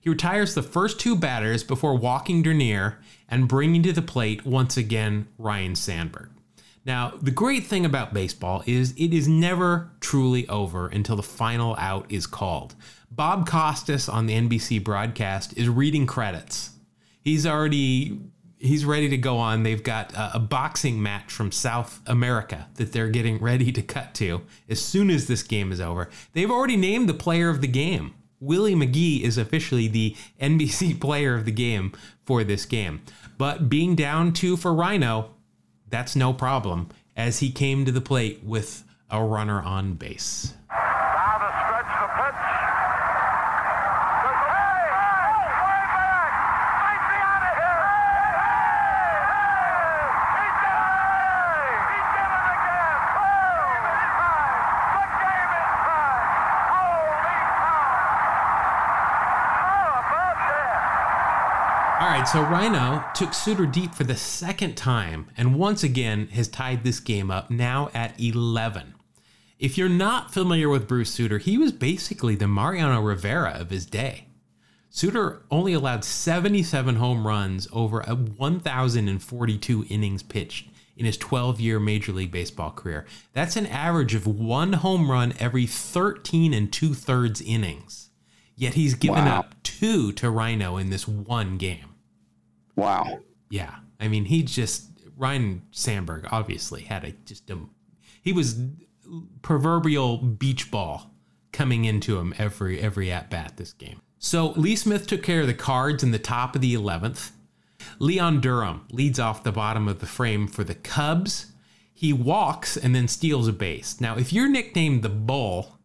[0.00, 4.76] He retires the first two batters before walking Dernier and bringing to the plate once
[4.76, 6.30] again Ryne Sandberg.
[6.84, 11.76] Now, the great thing about baseball is it is never truly over until the final
[11.76, 12.74] out is called.
[13.10, 16.70] Bob Costas on the NBC broadcast is reading credits.
[17.20, 18.18] He's already
[18.58, 19.62] he's ready to go on.
[19.62, 24.14] They've got a, a boxing match from South America that they're getting ready to cut
[24.14, 26.08] to as soon as this game is over.
[26.32, 28.14] They've already named the player of the game.
[28.40, 31.92] Willie McGee is officially the NBC player of the game
[32.24, 33.02] for this game.
[33.36, 35.28] But being down two for Ryno,
[35.88, 40.54] that's no problem as he came to the plate with a runner on base.
[40.70, 42.34] Now to stretch the pitch.
[42.34, 42.68] Hey!
[62.00, 66.46] All right, so Ryno took Sutter deep for the second time and once again has
[66.46, 68.94] tied this game up now at 11.
[69.58, 73.86] If you're not familiar with Bruce Sutter, he was basically the Mariano Rivera of his
[73.86, 74.26] day.
[74.90, 81.80] Sutter only allowed 77 home runs over a 1,042 innings pitched in his 12 year
[81.80, 83.06] Major League Baseball career.
[83.32, 88.10] That's an average of one home run every 13 and two thirds innings.
[88.54, 89.40] Yet he's given Wow.
[89.40, 91.94] up two to Ryno in this one game.
[92.78, 93.18] Wow.
[93.50, 97.58] Yeah, I mean, he just Ryne Sandberg obviously had a just a
[98.22, 98.62] he was
[99.42, 101.10] proverbial beach ball
[101.50, 104.00] coming into him every every at bat this game.
[104.20, 107.32] So Lee Smith took care of the cards in the top of the eleventh.
[107.98, 111.46] Leon Durham leads off the bottom of the frame for the Cubs.
[111.92, 114.00] He walks and then steals a base.
[114.00, 115.77] Now, if you're nicknamed the Bull,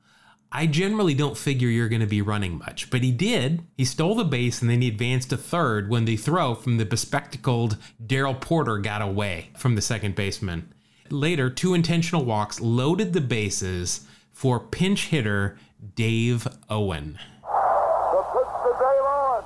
[0.55, 3.63] I generally don't figure you're going to be running much, but he did.
[3.75, 6.85] He stole the base and then he advanced to third when the throw from the
[6.85, 10.71] bespectacled Darrell Porter got away from the second baseman.
[11.09, 15.57] Later, two intentional walks loaded the bases for pinch hitter
[15.95, 17.17] Dave Owen.
[17.41, 19.43] The pitch to Dave Owen.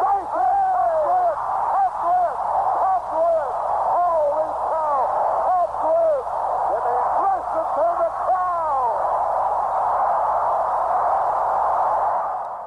[0.00, 1.36] Strike it!
[1.76, 2.40] Hot twist!
[2.80, 3.56] Hot twist!
[3.92, 5.04] Holy cow!
[5.44, 6.32] Hot twist!
[6.72, 9.12] With the aggressive to the crowd!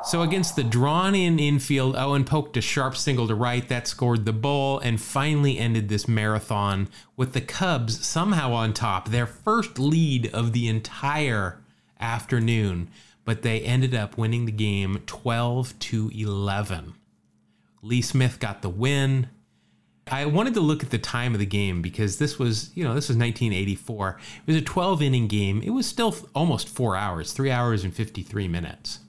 [0.05, 4.25] So against the drawn in infield, Owen poked a sharp single to right that scored
[4.25, 9.79] the bull and finally ended this marathon with the Cubs somehow on top, their first
[9.79, 11.59] lead of the entire
[11.99, 12.87] afternoon,
[13.23, 16.93] but they ended up winning the game 12 to 11.
[17.81, 19.27] Lee Smith got the win.
[20.05, 22.93] I wanted to look at the time of the game because this was, you know,
[22.93, 24.19] this was 1984.
[24.45, 25.63] It was a 12 inning game.
[25.63, 28.99] It was still almost four hours, three hours and 53 minutes.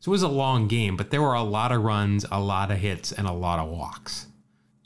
[0.00, 2.70] So it was a long game, but there were a lot of runs, a lot
[2.70, 4.26] of hits, and a lot of walks.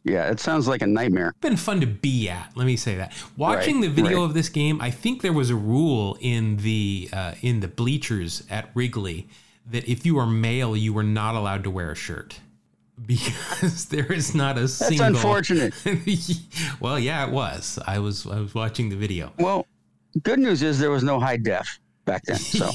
[0.02, 1.34] Yeah, it sounds like a nightmare.
[1.40, 2.50] Been fun to be at.
[2.56, 3.12] Let me say that.
[3.38, 4.24] Watching Right, the video right.
[4.24, 8.42] of this game, I think there was a rule in the uh, in the bleachers
[8.50, 9.28] at Wrigley
[9.70, 12.40] that if you were male, you were not allowed to wear a shirt
[13.06, 15.06] because there is not a That's single.
[15.06, 15.72] unfortunate.
[16.80, 17.78] well, yeah, it was.
[17.86, 19.32] I was I was watching the video.
[19.38, 19.64] Well,
[20.22, 22.36] good news is there was no high def back then.
[22.36, 22.70] So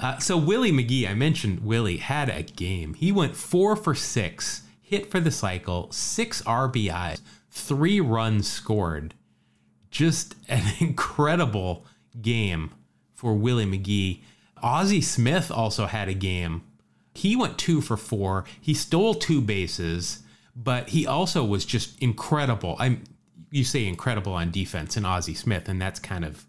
[0.00, 2.94] Uh, so Willie McGee, I mentioned Willie had a game.
[2.94, 7.20] He went four for six, hit for the cycle, six RBIs,
[7.50, 9.14] three runs scored.
[9.90, 11.86] Just an incredible
[12.20, 12.72] game
[13.14, 14.20] for Willie McGee.
[14.62, 16.62] Ozzie Smith also had a game.
[17.14, 18.44] He went two for four.
[18.60, 20.20] He stole two bases,
[20.56, 22.76] but he also was just incredible.
[22.78, 23.04] I'm
[23.50, 26.44] you say incredible on defense in Ozzie Smith, and that's kind of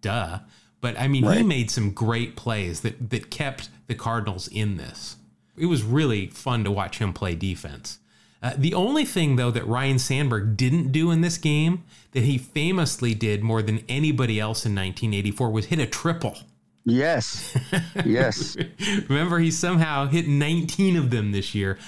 [0.00, 0.40] duh.
[0.80, 5.16] But I mean, he made some great plays that that kept the Cardinals in this.
[5.56, 7.98] It was really fun to watch him play defense.
[8.40, 12.38] Uh, the only thing, though, that Ryne Sandberg didn't do in this game that he
[12.38, 16.36] famously did more than anybody else in 1984 was hit a triple.
[16.84, 17.58] yes,
[18.04, 18.56] yes,
[19.08, 21.78] Remember, he somehow hit 19 of them this year,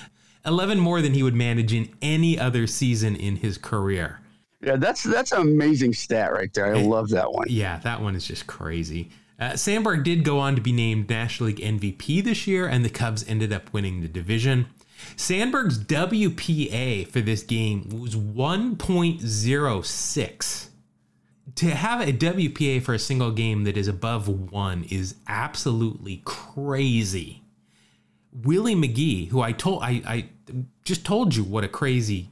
[0.44, 4.19] 11 more than he would manage in any other season in his career.
[4.60, 4.76] Yeah.
[4.76, 6.74] That's that's an amazing stat right there.
[6.74, 7.46] I love that one.
[7.48, 9.10] Yeah, that one is just crazy.
[9.38, 12.90] Uh, Sandberg did go on to be named National League MVP this year, and the
[12.90, 14.66] Cubs ended up winning the division.
[15.16, 20.66] Sandberg's WPA for this game was 1.06.
[21.56, 27.42] To have a WPA for a single game that is above one is absolutely crazy.
[28.32, 30.28] Willie McGee, who I told I, I
[30.84, 32.30] just told you what a crazy,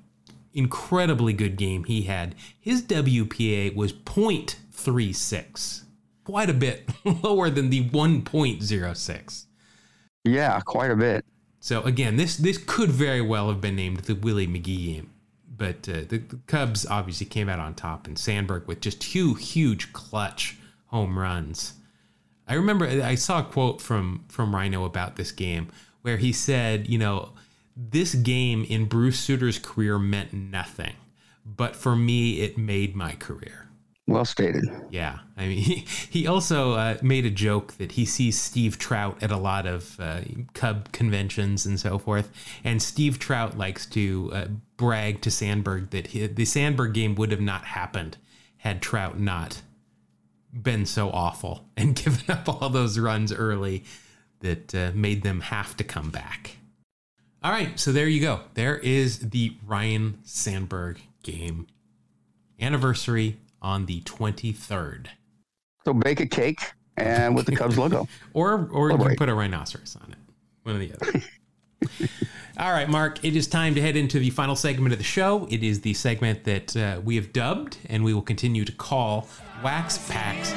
[0.58, 2.34] incredibly good game he had.
[2.60, 5.82] His WPA was 0.36,
[6.24, 6.88] quite a bit
[7.22, 9.44] lower than the 1.06.
[10.24, 11.24] Yeah, quite a bit.
[11.60, 15.10] So again, this this could very well have been named the Willie McGee game,
[15.56, 19.34] but uh, the, the Cubs obviously came out on top, and Sandberg with just two
[19.34, 21.74] huge clutch home runs.
[22.46, 25.68] I remember I saw a quote from from Ryno about this game
[26.02, 27.32] where he said, you know,
[27.80, 30.94] this game in Bruce Sutter's career meant nothing,
[31.46, 33.68] but for me, it made my career.
[34.08, 34.64] Well stated.
[34.90, 39.22] Yeah, I mean, he, he also uh, made a joke that he sees Steve Trout
[39.22, 40.22] at a lot of uh,
[40.54, 42.32] Cub conventions and so forth,
[42.64, 47.30] and Steve Trout likes to uh, brag to Sandberg that he, the Sandberg game would
[47.30, 48.16] have not happened
[48.56, 49.62] had Trout not
[50.52, 53.84] been so awful and given up all those runs early
[54.40, 56.57] that uh, made them have to come back.
[57.48, 58.40] All right, so there you go.
[58.52, 61.66] There is the Ryne Sandberg game
[62.60, 65.06] anniversary on the 23rd.
[65.86, 66.60] So bake a cake
[66.98, 68.06] and with the Cubs logo.
[68.34, 70.18] Or or you can put a rhinoceros on it.
[70.64, 72.08] One or the other.
[72.58, 75.48] All right, Mark, it is time to head into the final segment of the show.
[75.50, 79.26] It is the segment that uh, we have dubbed and we will continue to call
[79.64, 80.52] Wax Packs.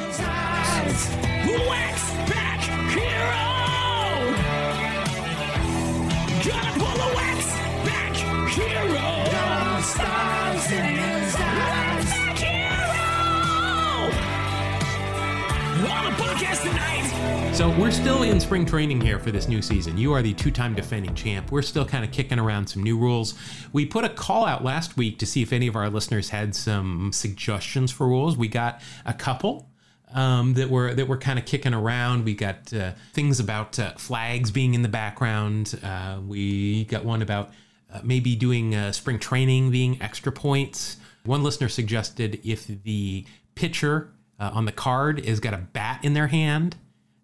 [17.61, 19.95] So we're still in spring training here for this new season.
[19.95, 21.51] You are the two-time defending champ.
[21.51, 23.35] We're still kind of kicking around some new rules.
[23.71, 26.55] We put a call out last week to see if any of our listeners had
[26.55, 28.35] some suggestions for rules.
[28.35, 29.69] We got a couple.
[30.11, 32.25] Um, that were that were kind of kicking around.
[32.25, 35.79] We got uh, things about uh, flags being in the background.
[35.83, 37.51] Uh, we got one about
[37.93, 40.97] uh, maybe doing uh, spring training being extra points.
[41.25, 46.15] One listener suggested if the pitcher uh, on the card has got a bat in
[46.15, 46.75] their hand,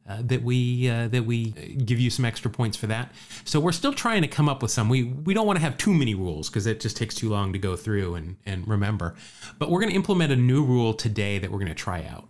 [0.07, 1.51] uh, that we uh, that we
[1.85, 3.11] give you some extra points for that.
[3.43, 4.89] So we're still trying to come up with some.
[4.89, 7.53] We we don't want to have too many rules because it just takes too long
[7.53, 9.15] to go through and and remember.
[9.59, 12.27] But we're going to implement a new rule today that we're going to try out.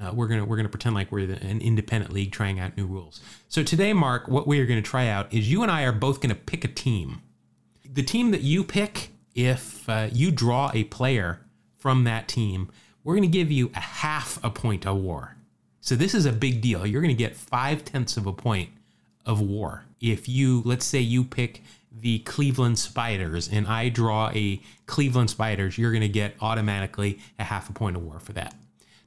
[0.00, 2.86] Uh, we're gonna we're gonna pretend like we're the, an independent league trying out new
[2.86, 3.20] rules.
[3.48, 5.92] So today, Mark, what we are going to try out is you and I are
[5.92, 7.22] both going to pick a team.
[7.84, 11.40] The team that you pick, if uh, you draw a player
[11.76, 12.70] from that team,
[13.04, 15.36] we're going to give you a half a point of war.
[15.80, 16.86] So this is a big deal.
[16.86, 18.70] You're going to get five tenths of a point
[19.26, 21.62] of war if you let's say you pick
[21.92, 27.44] the Cleveland Spiders and I draw a Cleveland Spiders, you're going to get automatically a
[27.44, 28.54] half a point of war for that.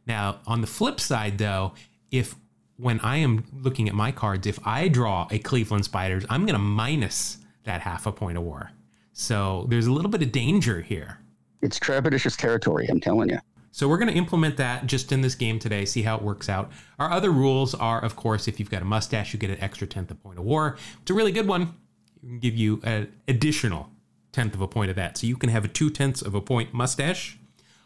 [0.05, 1.73] Now, on the flip side, though,
[2.11, 2.35] if
[2.77, 6.53] when I am looking at my cards, if I draw a Cleveland Spiders, I'm going
[6.53, 8.71] to minus that half a point of war.
[9.13, 11.19] So there's a little bit of danger here.
[11.61, 13.39] It's trepidatious territory, I'm telling you.
[13.73, 16.47] So we're going to implement that just in this game today, see how it works
[16.47, 16.71] out.
[16.99, 19.87] Our other rules are, of course, if you've got a mustache, you get an extra
[19.87, 20.77] tenth of a point of war.
[21.01, 21.73] It's a really good one.
[22.21, 23.89] You can give you an additional
[24.31, 25.17] tenth of a point of that.
[25.17, 27.39] So you can have a two tenths of a point mustache.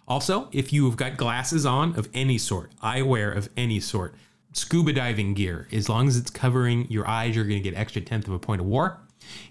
[0.10, 4.14] Also, if you've got glasses on of any sort, eyewear of any sort,
[4.52, 8.02] scuba diving gear, as long as it's covering your eyes, you're going to get extra
[8.02, 9.00] tenth of a point of war.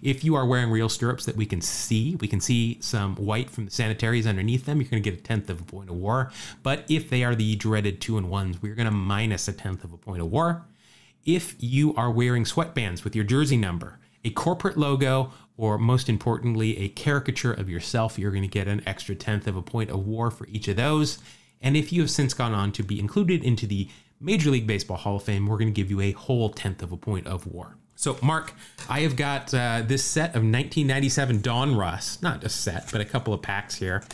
[0.03, 3.51] If you are wearing real stirrups that we can see, we can see some white
[3.51, 5.97] from the sanitaries underneath them, you're going to get a tenth of a point of
[5.97, 6.31] war.
[6.63, 9.85] But if they are the dreaded two and ones, we're going to minus a tenth
[9.85, 10.65] of a point of war.
[11.25, 16.79] If you are wearing sweatbands with your jersey number, a corporate logo, or most importantly,
[16.79, 20.07] a caricature of yourself, you're going to get an extra tenth of a point of
[20.07, 21.19] war for each of those.
[21.61, 23.89] And if you have since gone on to be included into the
[24.21, 26.93] Major League Baseball Hall of Fame, we're going to give you a whole tenth of
[26.93, 27.77] a point of war.
[27.97, 28.53] So, Mark,
[28.91, 33.33] I have got uh, this set of 1997 Donruss, not a set, but a couple
[33.33, 34.05] of packs here.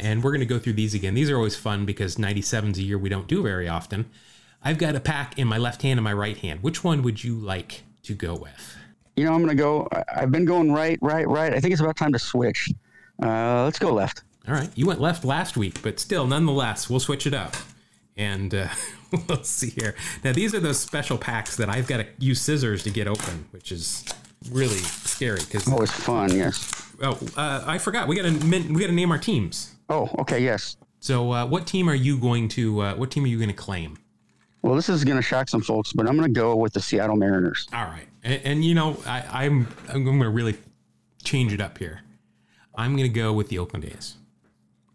[0.00, 1.14] And we're going to go through these again.
[1.14, 4.10] These are always fun because 97's a year we don't do very often.
[4.62, 6.62] I've got a pack in my left hand and my right hand.
[6.62, 8.76] Which one would you like to go with?
[9.16, 9.88] You know, I'm going to go.
[10.14, 11.54] I've been going right, right, right.
[11.54, 12.70] I think it's about time to switch.
[13.22, 14.22] Uh, let's go left.
[14.48, 17.54] All right, you went left last week, but still, nonetheless, we'll switch it up.
[18.18, 18.68] And uh,
[19.28, 19.94] we'll see here.
[20.22, 23.46] Now, these are those special packs that I've got to use scissors to get open,
[23.52, 24.04] which is
[24.50, 26.92] really scary because Always fun, yes.
[27.02, 29.74] oh, uh, I forgot we got to we got to name our teams.
[29.88, 30.76] Oh, okay, yes.
[31.00, 32.80] So, uh, what team are you going to?
[32.80, 33.96] Uh, what team are you going to claim?
[34.62, 36.80] Well, this is going to shock some folks, but I'm going to go with the
[36.80, 37.68] Seattle Mariners.
[37.72, 40.56] All right, and, and you know, I, I'm I'm going to really
[41.22, 42.00] change it up here.
[42.74, 44.17] I'm going to go with the Oakland A's.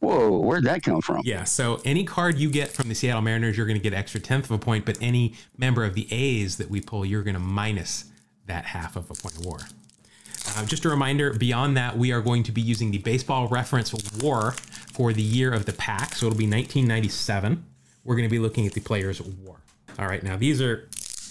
[0.04, 1.22] Whoa, where'd that come from?
[1.24, 4.20] Yeah, so any card you get from the Seattle Mariners, you're going to get extra
[4.20, 7.36] tenth of a point, but any member of the A's that we pull, you're going
[7.36, 8.12] to minus
[8.46, 9.60] that half of a point of war.
[10.50, 13.94] Uh, just a reminder, beyond that, we are going to be using the baseball reference
[14.22, 14.52] war
[14.92, 16.16] for the year of the pack.
[16.16, 17.66] So it'll be 1997.
[18.04, 19.62] We're going to be looking at the players' war.
[19.98, 20.90] All right, now these are,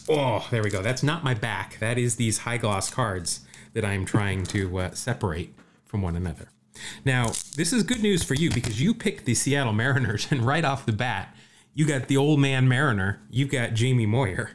[0.09, 0.81] oh, there we go.
[0.81, 1.79] That's not my back.
[1.81, 3.41] That is these high gloss cards
[3.75, 5.53] that I'm trying to uh, separate
[5.85, 6.49] from one another.
[7.05, 10.65] Now, this is good news for you because you picked the Seattle Mariners, and right
[10.65, 11.35] off the bat,
[11.75, 13.21] you got the old man Mariner.
[13.31, 14.51] You've got Jamie Moyer.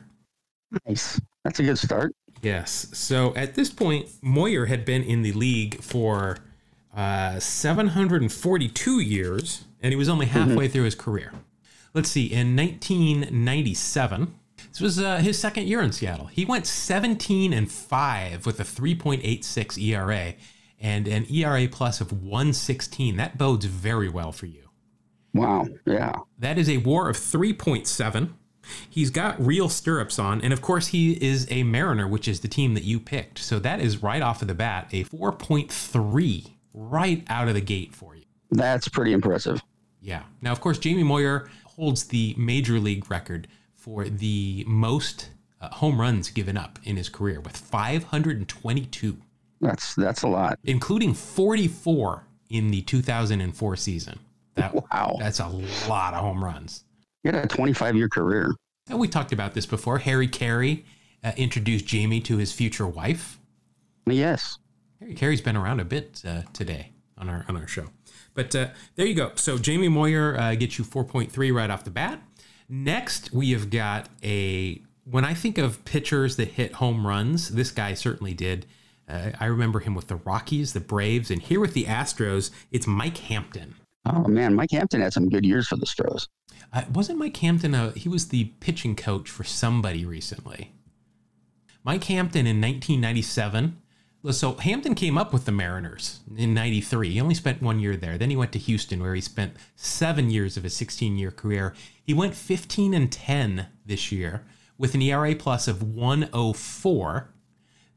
[0.85, 1.19] Nice.
[1.43, 2.13] That's a good start.
[2.41, 2.87] Yes.
[2.93, 6.37] So at this point, Moyer had been in the league for
[6.95, 11.31] uh, 742 years, and he was only halfway through his career.
[11.93, 12.25] Let's see.
[12.25, 14.35] In 1997,
[14.69, 16.27] this was uh, his second year in Seattle.
[16.27, 20.35] He went 17 and five with a 3.86 ERA
[20.79, 23.17] and an ERA plus of 116.
[23.17, 24.69] That bodes very well for you.
[25.33, 25.67] Wow.
[25.85, 26.13] Yeah.
[26.39, 28.33] That is a war of 3.7.
[28.89, 32.47] He's got real stirrups on, and of course, he is a Mariner, which is the
[32.49, 33.39] team that you picked.
[33.39, 37.95] So that is right off of the bat a 4.3 right out of the gate
[37.95, 38.23] for you.
[38.51, 39.61] That's pretty impressive.
[40.01, 40.23] Yeah.
[40.41, 45.29] Now, of course, Jamie Moyer holds the major league record for the most
[45.61, 49.17] uh, home runs given up in his career with 522.
[49.61, 50.59] That's that's a lot.
[50.63, 54.19] including 44 in the 2004 season.
[54.55, 55.17] That, Wow.
[55.19, 55.47] That's a
[55.87, 56.83] lot of home runs.
[57.23, 58.51] He had a 25 year career.
[58.89, 59.99] And we talked about this before.
[59.99, 60.83] Harry Caray
[61.23, 63.39] uh, introduced Jamie to his future wife.
[64.05, 64.57] Yes.
[64.99, 67.87] Harry Caray's been around a bit uh, today on our on our show.
[68.33, 69.31] But uh, there you go.
[69.35, 72.21] So Jamie Moyer uh, gets you 4.3 right off the bat.
[72.69, 74.81] Next, we have got a.
[75.03, 78.65] When I think of pitchers that hit home runs, this guy certainly did.
[79.07, 82.87] Uh, I remember him with the Rockies, the Braves, and here with the Astros, it's
[82.87, 83.75] Mike Hampton.
[84.05, 86.27] Oh man, Mike Hampton had some good years for the Stros.
[86.73, 90.73] Uh, wasn't Mike Hampton a, he was the pitching coach for somebody recently.
[91.83, 93.81] Mike Hampton in 1997.
[94.31, 97.11] So Hampton came up with the Mariners in 93.
[97.13, 98.17] He only spent one year there.
[98.17, 101.73] Then he went to Houston where he spent 7 years of his 16-year career.
[102.03, 104.43] He went 15 and 10 this year
[104.77, 107.33] with an ERA plus of 104.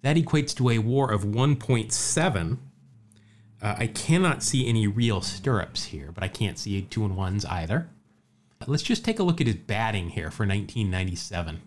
[0.03, 2.59] That equates to a WAR of 1.7.
[3.63, 7.45] Uh, I cannot see any real stirrups here, but I can't see two and ones
[7.45, 7.89] either.
[8.67, 11.63] Let's just take a look at his batting here for 1997.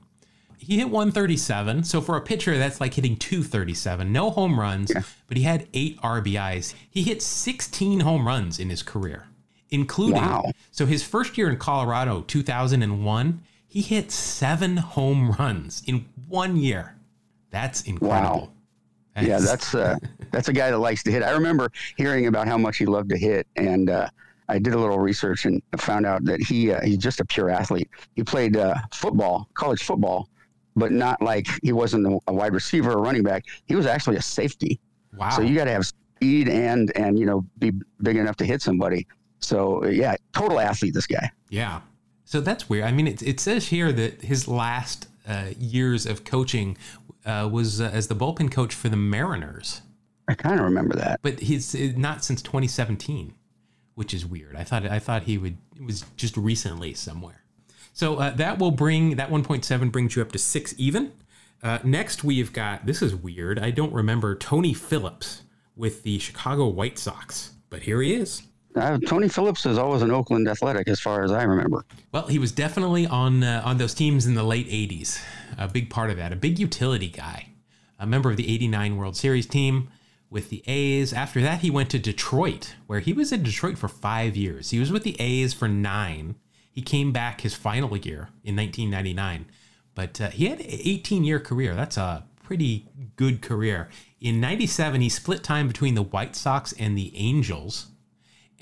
[0.57, 4.11] He hit 137, so for a pitcher, that's like hitting 237.
[4.11, 4.91] No home runs,
[5.27, 6.73] but he had eight RBIs.
[6.89, 9.27] He hit 16 home runs in his career,
[9.71, 10.21] including.
[10.21, 10.51] Wow.
[10.71, 16.95] So his first year in Colorado, 2001, he hit seven home runs in one year.
[17.53, 18.39] That's incredible.
[19.15, 19.95] Wow, Yeah, that's uh,
[20.31, 21.21] that's a guy that likes to hit.
[21.21, 24.09] I remember hearing about how much he loved to hit, and uh,
[24.49, 27.51] I did a little research and found out that he uh, he's just a pure
[27.51, 27.91] athlete.
[28.15, 30.29] He played uh, football, college football,
[30.75, 33.45] but not like he wasn't a wide receiver or running back.
[33.67, 34.79] He was actually a safety.
[35.15, 35.29] wow.
[35.29, 38.63] So you got to have speed and and you know be big enough to hit
[38.63, 39.05] somebody.
[39.37, 40.95] So yeah, total athlete.
[40.95, 41.29] This guy.
[41.49, 41.81] Yeah.
[42.25, 42.85] So that's weird.
[42.85, 46.77] I mean, it, it says here that his last uh, years of coaching
[47.25, 49.81] uh, was uh, as the bullpen coach for the Mariners,
[50.27, 51.19] I kind of remember that.
[51.21, 53.33] but he's uh, not since 2017,
[53.95, 54.55] which is weird.
[54.55, 57.43] I thought I thought he would it was just recently somewhere.
[57.93, 61.11] So uh, that will bring that 1.7 brings you up to six even.
[61.61, 63.59] Uh, next, we've got this is weird.
[63.59, 65.43] I don't remember Tony Phillips
[65.75, 68.43] with the Chicago White Sox, but here he is.
[68.75, 71.85] Uh, Tony Phillips is always an Oakland Athletic, as far as I remember.
[72.11, 75.21] Well, he was definitely on uh, on those teams in the late '80s.
[75.57, 77.49] A big part of that, a big utility guy,
[77.99, 79.89] a member of the '89 World Series team
[80.29, 81.13] with the A's.
[81.13, 84.71] After that, he went to Detroit, where he was in Detroit for five years.
[84.71, 86.35] He was with the A's for nine.
[86.71, 89.45] He came back his final year in 1999,
[89.93, 91.75] but uh, he had an 18 year career.
[91.75, 93.89] That's a pretty good career.
[94.19, 97.89] In '97, he split time between the White Sox and the Angels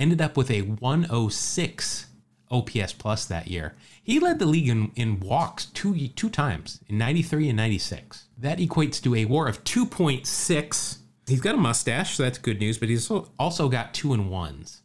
[0.02, 2.08] ended up with a 106
[2.50, 3.76] OPS plus that year.
[4.04, 8.26] He led the league in, in walks two two times in 93 and 96.
[8.38, 10.98] That equates to a WAR of 2.6.
[11.28, 14.82] He's got a mustache, so that's good news, but he's also- got two and ones.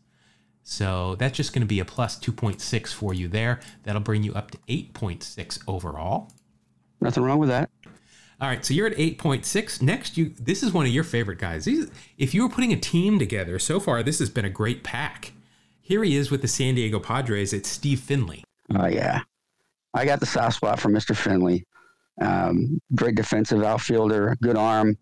[0.62, 3.60] So that's just going to be a plus 2.6 for you there.
[3.84, 6.32] That'll bring you up to 8.6 overall.
[7.00, 7.70] Nothing wrong with that.
[8.38, 9.80] All right, so you're at 8.6.
[9.80, 11.64] Next, you this is one of your favorite guys.
[11.64, 14.84] These, if you were putting a team together, so far this has been a great
[14.84, 15.32] pack.
[15.80, 17.52] Here he is with the San Diego Padres.
[17.52, 18.44] It's Steve Finley.
[18.74, 19.22] Oh yeah,
[19.94, 21.16] I got the soft spot for Mr.
[21.16, 21.64] Finley.
[22.20, 24.98] Um, great defensive outfielder, good arm,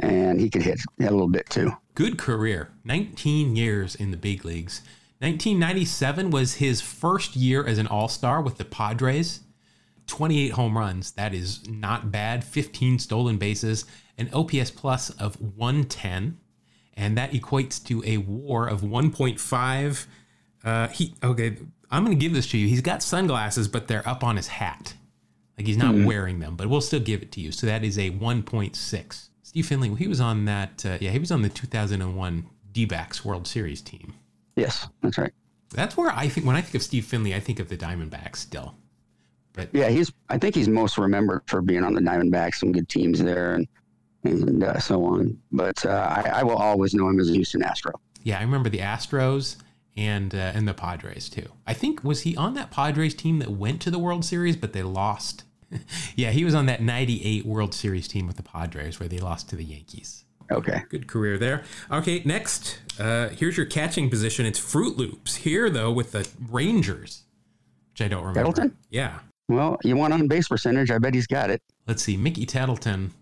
[0.00, 1.72] and he could hit, hit a little bit too.
[1.94, 2.70] Good career.
[2.84, 4.82] 19 years in the big leagues.
[5.20, 9.40] 1997 was his first year as an All-Star with the Padres.
[10.08, 11.12] 28 home runs.
[11.12, 12.42] That is not bad.
[12.42, 13.84] 15 stolen bases,
[14.16, 16.38] an OPS plus of 110,
[16.94, 20.06] and that equates to a WAR of 1.5.
[20.64, 21.56] Uh, he okay.
[21.90, 22.68] I'm going to give this to you.
[22.68, 24.94] He's got sunglasses, but they're up on his hat.
[25.56, 27.50] Like he's not wearing them, but we'll still give it to you.
[27.50, 29.28] So that is a 1.6.
[29.42, 30.84] Steve Finley, he was on that.
[30.84, 34.14] Uh, yeah, he was on the 2001 D-backs World Series team.
[34.56, 35.32] Yes, that's right.
[35.70, 38.36] That's where I think when I think of Steve Finley, I think of the Diamondbacks
[38.36, 38.74] still.
[39.58, 40.12] But Yeah, he's.
[40.28, 43.66] I think he's most remembered for being on the Diamondbacks, some good teams there, and
[44.22, 45.36] and uh, so on.
[45.50, 47.92] But uh, I, I will always know him as a Houston Astro.
[48.22, 49.56] yeah, I remember the Astros
[49.96, 51.48] and uh, and the Padres too.
[51.66, 54.72] I think was he on that Padres team that went to the World Series but
[54.72, 55.42] they lost.
[56.16, 59.48] yeah, he was on that 98 World Series team with the Padres where they lost
[59.50, 60.24] to the Yankees.
[60.50, 60.82] Okay.
[60.88, 61.64] Good career there.
[61.90, 64.46] Okay, next, uh, here's your catching position.
[64.46, 65.36] It's Froot Loops.
[65.36, 67.24] Here, though, with the Rangers,
[67.92, 68.40] which I don't remember.
[68.40, 68.76] Tettleton?
[68.88, 69.18] Yeah.
[69.48, 70.90] Well, you want on base percentage?
[70.90, 71.62] I bet he's got it.
[71.86, 72.16] Let's see.
[72.16, 73.12] Mickey Tettleton,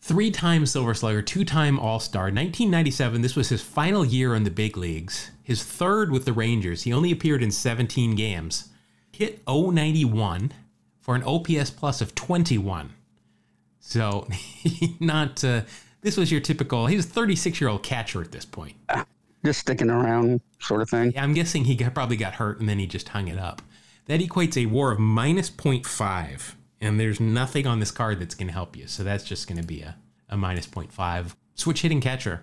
[0.00, 2.24] three time Silver Slugger, two time All Star.
[2.24, 5.30] 1997, this was his final year in the big leagues.
[5.42, 6.82] His third with the Rangers.
[6.82, 8.70] He only appeared in 17 games.
[9.12, 10.52] Hit 091
[11.00, 12.94] for an OPS plus of 21.
[13.78, 14.26] So,
[15.00, 15.62] not uh,
[16.00, 16.86] This was your typical.
[16.86, 18.76] He was a 36 year old catcher at this point.
[19.44, 21.12] Just sticking around, sort of thing.
[21.12, 23.60] Yeah, I'm guessing he got, probably got hurt and then he just hung it up.
[24.06, 28.48] That equates a WAR of minus 0.5, and there's nothing on this card that's going
[28.48, 28.86] to help you.
[28.86, 29.96] So that's just going to be a,
[30.28, 31.34] a minus 0.5.
[31.54, 32.42] Switch hitting catcher.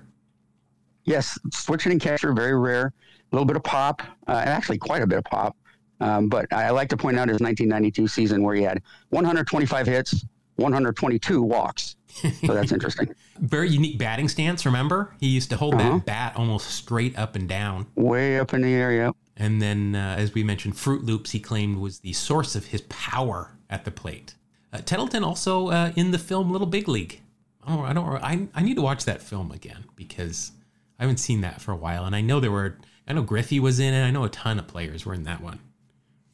[1.03, 2.93] Yes, switch hitting catcher, very rare.
[3.31, 5.55] A little bit of pop, uh, actually quite a bit of pop.
[5.99, 10.25] Um, but I like to point out his 1992 season where he had 125 hits,
[10.55, 11.95] 122 walks.
[12.43, 13.13] So that's interesting.
[13.39, 15.13] Very unique batting stance, remember?
[15.19, 17.85] He used to hold that bat almost straight up and down.
[17.95, 19.13] Way up in the area.
[19.37, 22.81] And then, uh, as we mentioned, Froot Loops he claimed was the source of his
[22.81, 24.35] power at the plate.
[24.73, 27.21] Uh, Tettleton also uh, in the film Little Big League.
[27.63, 30.51] I don't, I don't, I, I need to watch that film again because
[30.99, 32.05] I haven't seen that for a while.
[32.05, 32.77] And I know there were,
[33.07, 34.05] I know Griffey was in it.
[34.05, 35.59] I know a ton of players were in that one.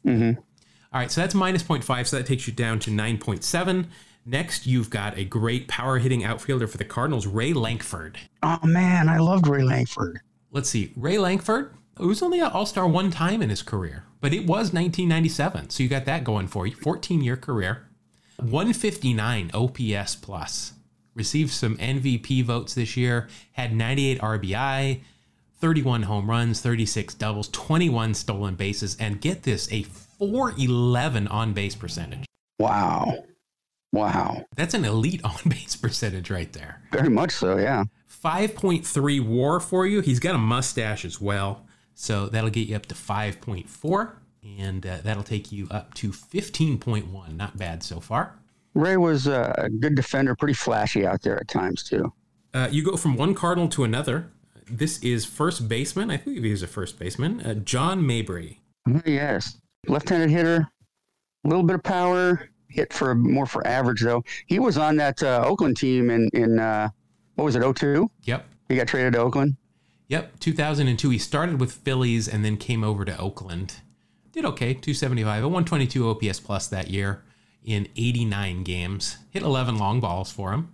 [0.06, 0.40] Mm-hmm.
[0.90, 3.86] All right, so that's minus 0.5, so that takes you down to 9.7.
[4.24, 8.18] Next, you've got a great power hitting outfielder for the Cardinals, Ray Lankford.
[8.42, 10.20] Oh man, I loved Ray Lankford.
[10.50, 14.04] Let's see, Ray Lankford, he was only an All Star one time in his career,
[14.20, 16.74] but it was 1997, so you got that going for you.
[16.74, 17.86] 14 year career,
[18.36, 20.72] 159 OPS plus.
[21.14, 25.00] Received some MVP votes this year, had 98 RBI,
[25.60, 31.74] 31 home runs, 36 doubles, 21 stolen bases, and get this, a 411 on base
[31.74, 32.24] percentage.
[32.60, 33.24] Wow,
[33.92, 36.82] wow, That's an elite on base percentage right there.
[36.92, 37.56] very much so.
[37.56, 37.84] Yeah.
[38.22, 40.00] 5.3 war for you.
[40.00, 41.64] He's got a mustache as well.
[42.00, 44.12] So that'll get you up to 5.4.
[44.60, 47.36] And uh, that'll take you up to 15.1.
[47.36, 48.38] Not bad so far.
[48.74, 52.12] Ray was uh, a good defender, pretty flashy out there at times too.
[52.54, 54.30] Uh, you go from one Cardinal to another.
[54.70, 56.08] This is first baseman.
[56.08, 57.40] I think he was a first baseman.
[57.40, 58.60] Uh, John Mabry.
[58.88, 60.68] Oh, Yes, left-handed hitter,
[61.44, 62.48] a little bit of power.
[62.68, 64.22] Hit for more for average though.
[64.46, 66.90] He was on that uh, Oakland team in in uh,
[67.34, 67.74] what was it?
[67.76, 68.08] 02?
[68.22, 68.46] Yep.
[68.68, 69.56] He got traded to Oakland.
[70.08, 70.40] Yep.
[70.40, 71.10] 2002.
[71.10, 73.76] He started with Phillies and then came over to Oakland.
[74.32, 74.74] Did okay.
[74.74, 75.44] 275.
[75.44, 77.22] A 122 OPS plus that year
[77.64, 79.18] in 89 games.
[79.30, 80.72] Hit 11 long balls for him.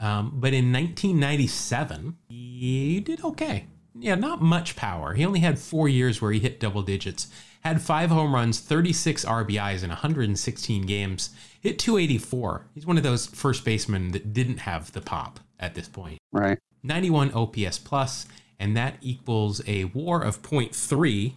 [0.00, 3.66] Um, but in 1997, he did okay.
[3.94, 5.14] Yeah, not much power.
[5.14, 7.28] He only had four years where he hit double digits.
[7.60, 11.30] Had five home runs, 36 RBIs in 116 games.
[11.60, 12.66] Hit 284.
[12.74, 16.18] He's one of those first basemen that didn't have the pop at this point.
[16.32, 16.58] Right.
[16.82, 18.26] 91 OPS plus,
[18.58, 21.34] and that equals a WAR of 0.3.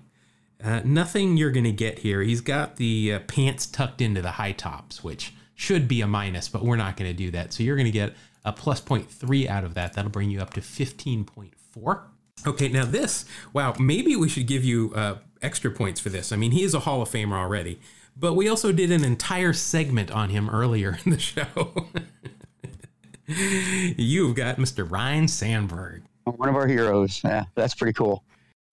[0.64, 2.22] Uh, nothing you're going to get here.
[2.22, 6.48] He's got the uh, pants tucked into the high tops, which should be a minus,
[6.48, 7.54] but we're not going to do that.
[7.54, 9.94] So you're going to get a plus 0.3 out of that.
[9.94, 12.02] That'll bring you up to 15.4.
[12.46, 16.32] Okay, now this, wow, maybe we should give you uh, extra points for this.
[16.32, 17.80] I mean, he is a Hall of Famer already,
[18.16, 21.88] but we also did an entire segment on him earlier in the show.
[23.98, 24.90] You've got Mr.
[24.90, 26.04] Ryne Sandberg.
[26.26, 27.22] One of our heroes.
[27.24, 28.24] Yeah, that's pretty cool.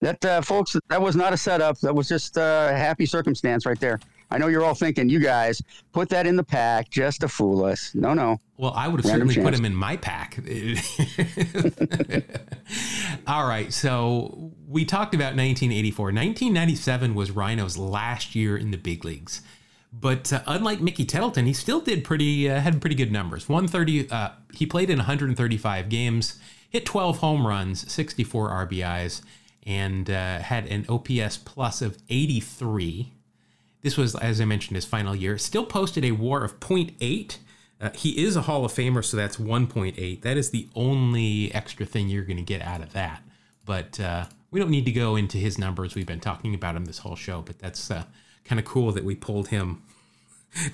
[0.01, 1.79] That uh, folks, that was not a setup.
[1.81, 4.01] That was just uh, a happy circumstance right there.
[4.33, 5.61] I know you're all thinking, you guys
[5.93, 7.95] put that in the pack just to fool us.
[7.95, 8.41] No, no.
[8.57, 10.39] Well, I would have Random certainly put him in my pack.
[13.27, 16.07] All right, so we talked about 1984.
[16.07, 19.43] 1997 was Ryno's last year in the big leagues.
[19.93, 23.49] But uh, unlike Mickey Tettleton, he still did pretty uh, had pretty good numbers.
[23.49, 26.39] 130 uh, he played in 135 games,
[26.71, 29.23] hit 12 home runs, 64 RBIs,
[29.65, 33.13] and uh, had an OPS plus of 83.
[33.83, 35.37] This was, as I mentioned, his final year.
[35.39, 37.39] Still posted a WAR of 0.8.
[37.81, 40.23] Uh, he is a Hall of Famer, so that's 1.8.
[40.23, 43.23] That is the only extra thing you're going to get out of that.
[43.67, 45.95] But uh, we don't need to go into his numbers.
[45.95, 47.91] We've been talking about him this whole show, but that's
[48.45, 49.83] kind of cool that we pulled him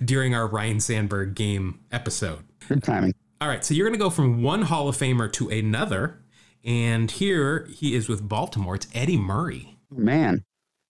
[0.04, 2.44] during our Ryne Sandberg game episode.
[2.68, 3.14] Good timing.
[3.40, 6.20] All right, so you're going to go from one Hall of Famer to another.
[6.64, 8.74] And here he is with Baltimore.
[8.74, 9.78] It's Eddie Murray.
[9.90, 10.44] Man,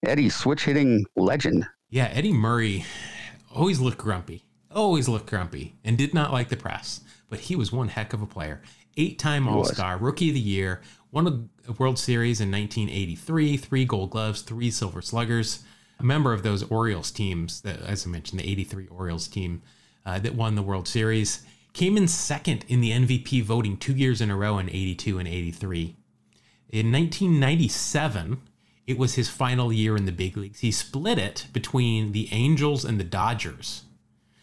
[0.04, 1.66] Eddie, switch hitting legend.
[1.90, 2.84] Yeah, Eddie Murray
[3.54, 7.00] always looked grumpy, always looked grumpy, and did not like the press.
[7.28, 8.62] But he was one heck of a player.
[8.96, 10.80] Eight time All Star, Rookie of the Year,
[11.12, 15.62] won a World Series in 1983, three Gold Gloves, three Silver Sluggers.
[15.98, 19.62] A member of those Orioles teams, that, as I mentioned, the 83 Orioles team
[20.06, 21.42] uh, that won the World Series.
[21.72, 25.28] Came in second in the MVP voting two years in a row in 82 and
[25.28, 25.96] 83.
[26.70, 28.40] In 1997,
[28.86, 30.60] it was his final year in the big leagues.
[30.60, 33.82] He split it between the Angels and the Dodgers.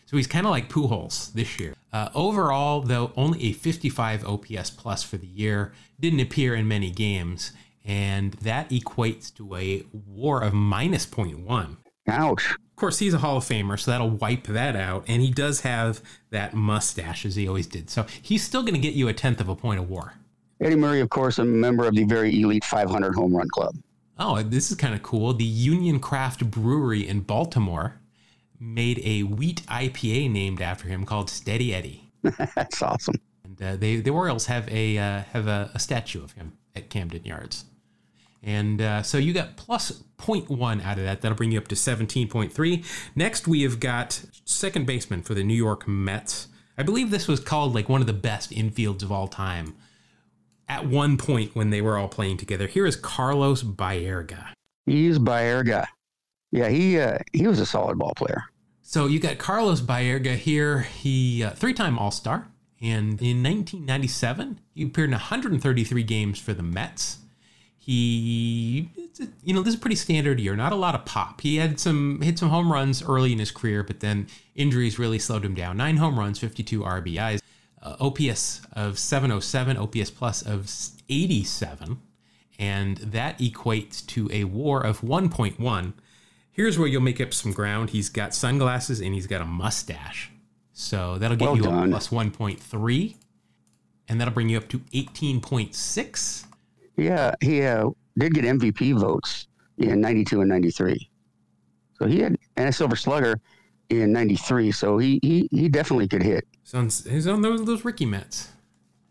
[0.06, 1.74] So he's kind of like Pujols this year.
[1.92, 5.74] Uh, overall, though, only a 55 OPS plus for the year.
[6.00, 7.54] Didn't appear in many games,
[7.86, 11.78] and that equates to a WAR of minus 0.1.
[12.08, 12.52] Ouch.
[12.52, 15.06] Of course, he's a Hall of Famer, so that'll wipe that out.
[15.08, 17.90] And he does have that mustache, as he always did.
[17.90, 20.14] So he's still going to get you a tenth of a point of war.
[20.60, 23.76] Eddie Murray, of course, a member of the very elite 500 home run club.
[24.18, 25.34] Oh, this is kind of cool.
[25.34, 28.00] The Union Craft Brewery in Baltimore
[28.60, 32.12] made a wheat IPA named after him called Steady Eddie.
[32.56, 33.16] That's awesome.
[33.44, 36.90] And uh, they, the Orioles have a uh, have a, a statue of him at
[36.90, 37.66] Camden Yards.
[38.46, 41.22] And uh, so you got plus 0.1 out of that.
[41.22, 42.86] That'll bring you up to 17.3.
[43.16, 46.48] Next, we have got second baseman for the New York Mets.
[46.78, 49.76] I believe this was called like one of the best infields of all time
[50.68, 52.68] at one point when they were all playing together.
[52.68, 54.50] Here is Carlos Baerga.
[54.86, 55.88] He's Baerga.
[56.52, 58.44] Yeah, he uh, he was a solid ball player.
[58.84, 60.82] So you got Carlos Baerga here.
[60.82, 62.48] He uh, three-time All-Star,
[62.80, 67.20] and in 1997 he appeared in 133 games for the Mets.
[67.86, 68.90] He,
[69.44, 70.56] you know, this is a pretty standard year.
[70.56, 71.42] Not a lot of pop.
[71.42, 74.26] He had some hit some home runs early in his career, but then
[74.56, 75.78] injuries really slowed him down.
[75.78, 77.42] Nine home runs, 52 RBIs,
[77.84, 80.68] uh, OPS of 707, OPS plus of
[81.10, 82.00] 87,
[82.58, 85.94] and that equates to a WAR of 1.1.
[86.52, 87.92] Here's where you'll make up some ground.
[87.92, 90.32] He's got sunglasses and he's got a mustache.
[90.74, 91.90] So that'll get Well you done.
[91.90, 93.16] a plus 1.3.
[94.08, 96.45] And that'll bring you up to 18.6.
[96.98, 101.10] Yeah, he uh, did get MVP votes in 92 and 93.
[101.98, 103.40] So he had, and a Silver Slugger
[103.90, 104.72] in 93.
[104.72, 106.46] So he, he, he definitely could hit.
[106.64, 108.50] So he's on those, those Ricky Mets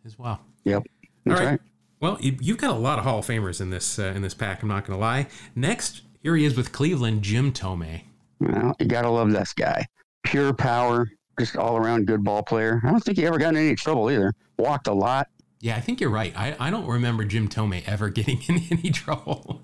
[0.05, 0.41] as well.
[0.64, 0.85] Yep.
[1.24, 1.51] That's All right.
[1.53, 1.61] right.
[2.01, 4.35] Well, you, you've got a lot of Hall of Famers in this uh, in this
[4.35, 4.62] pack.
[4.62, 5.26] I'm not going to lie.
[5.55, 8.03] Next, here he is with Cleveland, Jim Thome.
[8.41, 9.87] Well, you got to love this guy.
[10.24, 12.80] Pure power, just all around good ball player.
[12.85, 14.35] I don't think he ever got in any trouble either.
[14.59, 15.28] Walked a lot.
[15.64, 16.30] Yeah, I think you're right.
[16.36, 19.62] I, I don't remember Jim Thome ever getting in any trouble.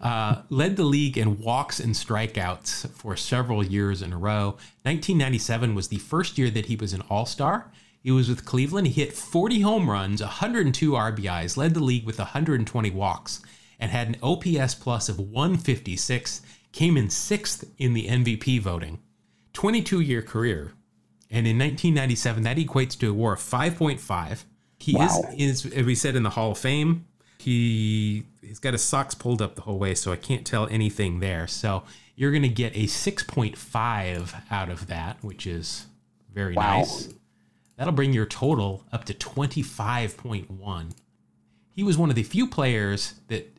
[0.00, 4.56] Uh, led the league in walks and strikeouts for several years in a row.
[4.82, 7.70] 1997 was the first year that he was an All Star.
[8.02, 8.88] He was with Cleveland.
[8.88, 13.40] He hit 40 home runs, 102 RBIs, led the league with 120 walks,
[13.78, 16.42] and had an OPS plus of 156.
[16.72, 18.98] Came in sixth in the MVP voting.
[19.52, 20.72] 22 year career.
[21.30, 24.46] And in 1997, that equates to a WAR of 5.5.
[24.82, 25.22] He Wow.
[25.38, 27.06] is, is, as we said, in the Hall of Fame.
[27.38, 31.20] He he's got his socks pulled up the whole way, so I can't tell anything
[31.20, 31.46] there.
[31.46, 31.84] So
[32.16, 35.86] you're going to get a 6.5 out of that, which is
[36.32, 36.78] very Wow.
[36.78, 37.08] nice.
[37.76, 40.92] That'll bring your total up to 25.1.
[41.70, 43.56] He was one of the few players that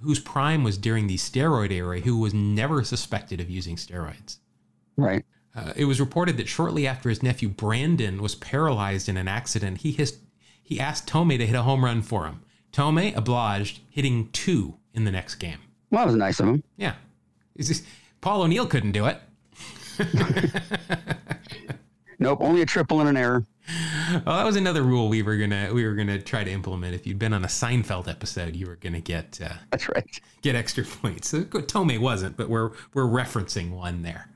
[0.00, 4.38] whose prime was during the steroid era who was never suspected of using steroids.
[4.96, 5.24] Right.
[5.54, 9.78] Uh, it was reported that shortly after his nephew Brandon was paralyzed in an accident,
[9.78, 10.18] he his,
[10.62, 12.40] he asked Thome to hit a home run for him.
[12.72, 15.58] Thome obliged, hitting two in the next game.
[15.90, 16.62] Well, that was nice of him.
[16.76, 16.94] Yeah,
[17.58, 17.84] just-
[18.20, 19.20] Paul O'Neill couldn't do it.
[22.18, 22.38] Nope.
[22.40, 23.44] Only a triple and an error.
[24.24, 26.94] Well, that was another rule we were gonna we were gonna try to implement.
[26.94, 30.20] If you'd been on a Seinfeld episode, you were gonna get uh, That's right.
[30.40, 31.28] get extra points.
[31.28, 34.28] So, Thome wasn't, but we're we're referencing one there.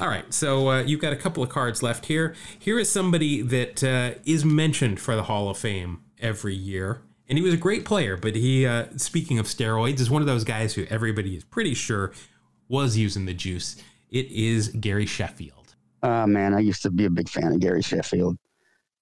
[0.00, 2.36] All right, so uh, you've got a couple of cards left here.
[2.56, 7.36] Here is somebody that uh, is mentioned for the Hall of Fame every year, and
[7.36, 8.16] he was a great player.
[8.16, 11.74] But he, uh, speaking of steroids, is one of those guys who everybody is pretty
[11.74, 12.12] sure
[12.68, 13.74] was using the juice.
[14.08, 15.74] It is Gary Sheffield.
[16.00, 18.38] Uh, man, I used to be a big fan of Gary Sheffield.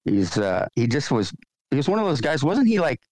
[0.07, 1.31] He's uh, he just was
[1.71, 2.43] he was one of those guys.
[2.43, 3.03] Wasn't he like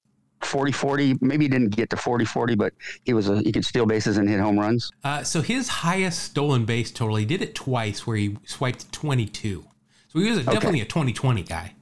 [0.44, 1.18] 40 40?
[1.20, 2.72] Maybe he didn't get to 40 40, but
[3.04, 4.90] he was a, he could steal bases and hit home runs.
[5.02, 9.64] Uh, so his highest stolen base total, he did it twice, where he swiped 22.
[10.08, 11.74] So he was a, definitely a 2020 guy.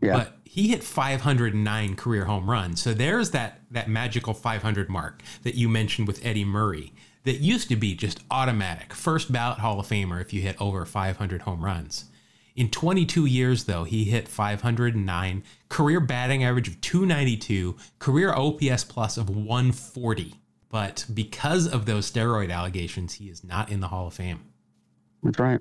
[0.00, 0.16] Yeah.
[0.18, 2.80] But he hit 509 career home runs.
[2.80, 6.92] So there's that that magical 500 mark that you mentioned with Eddie Murray.
[7.24, 10.84] That used to be just automatic, first ballot Hall of Famer if you hit over
[10.84, 12.04] 500 home runs.
[12.56, 19.16] In 22 years, though, he hit 509, career batting average of 292, career OPS plus
[19.16, 20.34] of 140.
[20.70, 24.40] But because of those steroid allegations, he is not in the Hall of Fame.
[25.22, 25.60] That's right.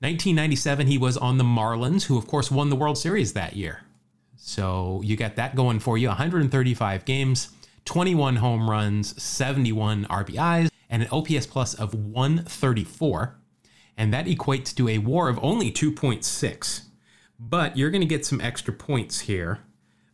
[0.00, 3.80] 1997, he was on the Marlins, who of course won the World Series that year.
[4.36, 7.48] So you got that going for you 135 games,
[7.86, 13.38] 21 home runs, 71 RBIs, and an OPS plus of 134.
[13.96, 16.82] And that equates to a war of only 2.6.
[17.38, 19.60] But you're going to get some extra points here.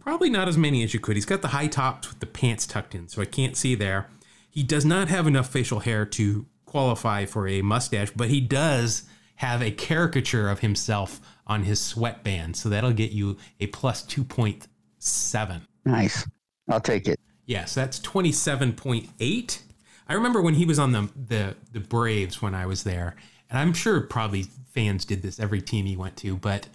[0.00, 1.16] Probably not as many as you could.
[1.16, 4.08] He's got the high tops with the pants tucked in, so I can't see there.
[4.50, 9.04] He does not have enough facial hair to qualify for a mustache, but he does
[9.36, 15.62] have a caricature of himself on his sweatband, so that'll get you a plus 2.7.
[15.84, 16.26] Nice.
[16.68, 17.18] I'll take it.
[17.46, 19.60] Yes, that's 27.8.
[20.08, 23.16] I remember when he was on the the the Braves when I was there,
[23.52, 26.68] and I'm sure probably fans did this every team he went to, but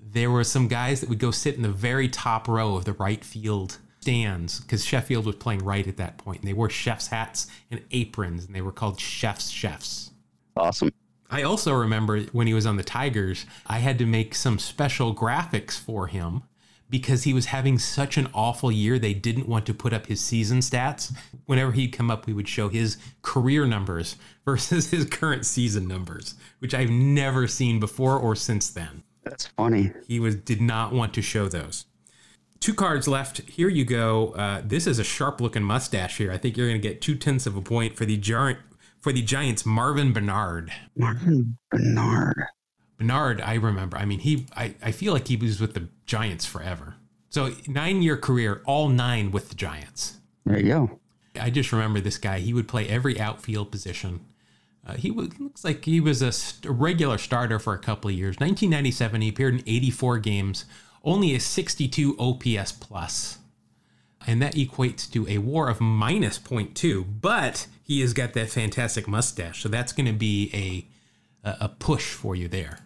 [0.00, 2.92] there were some guys that would go sit in the very top row of the
[2.94, 7.06] right field stands because Sheffield was playing right at that point, and they wore chef's
[7.06, 10.10] hats and aprons, and they were called chefs chefs.
[10.56, 10.92] Awesome.
[11.30, 15.14] I also remember when he was on the Tigers, I had to make some special
[15.14, 16.42] graphics for him
[16.94, 19.00] because he was having such an awful year.
[19.00, 21.12] They didn't want to put up his season stats.
[21.46, 24.14] Whenever he'd come up, we would show his career numbers
[24.44, 29.02] versus his current season numbers, which I've never seen before or since then.
[29.24, 29.90] That's funny.
[30.06, 31.86] He was did not want to show those.
[32.60, 33.38] Two cards left.
[33.40, 34.28] Here you go.
[34.28, 36.30] Uh, this is a sharp looking mustache here.
[36.30, 38.58] I think you're going to get two tenths of a point for the giant
[39.00, 39.66] for the Giants.
[39.66, 40.72] Marvin Bernard.
[40.96, 42.44] Martin Bernard.
[42.98, 43.96] Bernard, I remember.
[43.96, 44.46] I mean, he.
[44.56, 46.94] I, I feel like he was with the Giants forever.
[47.30, 50.18] So nine year career, all nine with the Giants.
[50.46, 51.00] There you go.
[51.40, 52.38] I just remember this guy.
[52.38, 54.20] He would play every outfield position.
[54.86, 58.16] Uh, he was, looks like he was a, st- regular starter for a couple of
[58.16, 58.34] years.
[58.34, 60.64] 1997, he appeared in 84 games,
[61.02, 63.38] only a 62 OPS plus,
[64.26, 67.04] and that equates to a WAR of minus 0.2.
[67.20, 70.86] But he has got that fantastic mustache, so that's going to be a,
[71.44, 72.78] a a push for you there.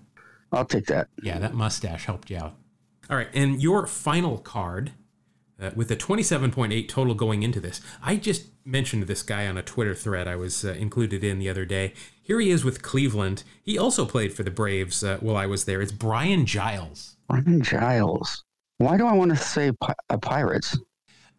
[0.52, 1.08] I'll take that.
[1.22, 2.56] Yeah, that mustache helped you out.
[3.10, 4.92] All right, and your final card
[5.60, 7.80] uh, with a 27.8 total going into this.
[8.02, 11.48] I just mentioned this guy on a Twitter thread I was uh, included in the
[11.48, 11.94] other day.
[12.22, 13.42] Here he is with Cleveland.
[13.62, 15.80] He also played for the Braves uh, while I was there.
[15.80, 17.16] It's Brian Giles.
[17.28, 18.44] Brian Giles.
[18.78, 20.78] Why do I want to say pi- uh, Pirates?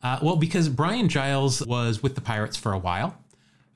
[0.02, 3.18] Uh, well, because Brian Giles was with the Pirates for a while.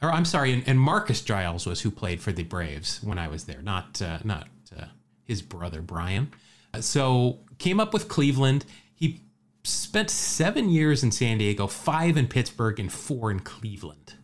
[0.03, 3.29] Or I'm sorry, and, and Marcus Giles was who played for the Braves when I
[3.29, 4.47] was there, not uh, not
[4.77, 4.85] uh,
[5.23, 6.31] his brother Brian.
[6.73, 8.65] Uh, So came up with Cleveland.
[8.93, 9.21] He
[9.63, 14.15] spent seven years in San Diego, five in Pittsburgh, and four in Cleveland.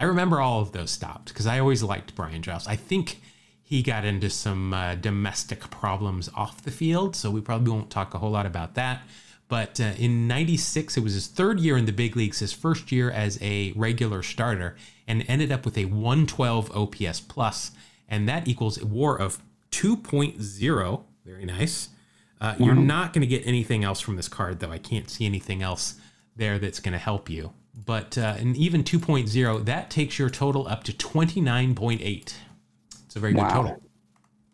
[0.00, 2.66] I remember all of those stops because I always liked Brian Giles.
[2.66, 3.20] I think
[3.62, 8.14] he got into some uh, domestic problems off the field, so we probably won't talk
[8.14, 9.02] a whole lot about that.
[9.52, 12.90] But uh, in 96, it was his third year in the big leagues, his first
[12.90, 14.76] year as a regular starter,
[15.06, 17.72] and ended up with a 112 OPS plus,
[18.08, 21.02] and that equals a war of 2.0.
[21.26, 21.90] Very nice.
[22.40, 24.70] Uh, You're not going to get anything else from this card, though.
[24.72, 25.96] I can't see anything else
[26.34, 27.52] there that's going to help you.
[27.84, 32.34] But uh, and even 2.0, that takes your total up to 29.8.
[33.04, 33.48] It's a very good Wow.
[33.50, 33.82] total.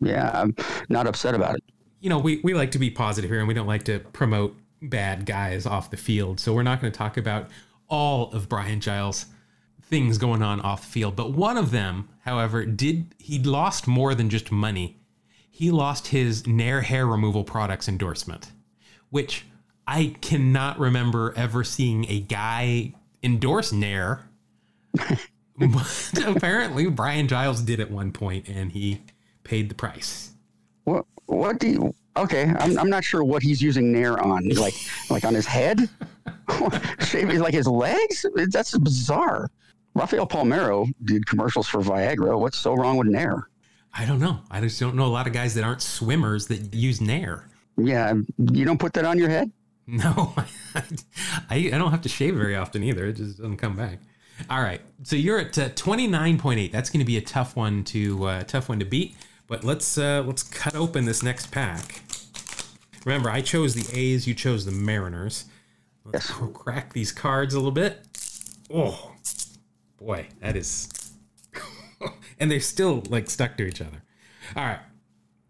[0.01, 0.53] Yeah, I'm
[0.89, 1.63] not upset about it.
[2.01, 4.57] You know, we, we like to be positive here and we don't like to promote
[4.81, 6.39] bad guys off the field.
[6.39, 7.49] So we're not going to talk about
[7.87, 9.25] all of Brian Giles'
[9.81, 11.15] things going on off the field.
[11.15, 14.97] But one of them, however, did he lost more than just money.
[15.49, 18.51] He lost his Nair hair removal products endorsement,
[19.09, 19.45] which
[19.85, 24.29] I cannot remember ever seeing a guy endorse Nair.
[24.93, 29.01] but apparently, Brian Giles did at one point, and he
[29.43, 30.31] paid the price.
[30.83, 31.05] What?
[31.25, 31.95] What do you?
[32.19, 34.49] Okay, I'm, I'm not sure what he's using Nair on.
[34.49, 34.75] Like
[35.09, 35.89] like on his head,
[36.99, 38.25] shaving like his legs.
[38.35, 39.49] That's bizarre.
[39.95, 42.37] Rafael Palmeiro did commercials for Viagra.
[42.37, 43.49] What's so wrong with Nair?
[43.93, 44.39] I don't know.
[44.51, 47.49] I just don't know a lot of guys that aren't swimmers that use Nair.
[47.77, 48.13] Yeah,
[48.51, 49.51] you don't put that on your head.
[49.91, 50.35] No,
[50.75, 50.83] I,
[51.49, 53.07] I don't have to shave very often either.
[53.07, 53.97] It just doesn't come back.
[54.47, 56.71] All right, so you're at uh, 29.8.
[56.71, 59.15] That's going to be a tough one to uh, tough one to beat.
[59.47, 62.03] But let's uh, let's cut open this next pack.
[63.05, 64.27] Remember, I chose the A's.
[64.27, 65.45] You chose the Mariners.
[66.05, 66.49] Let's Yes.
[66.53, 68.05] crack these cards a little bit.
[68.73, 69.11] Oh,
[69.97, 70.89] boy, that is.
[72.39, 74.01] and they're still like stuck to each other.
[74.55, 74.79] All right.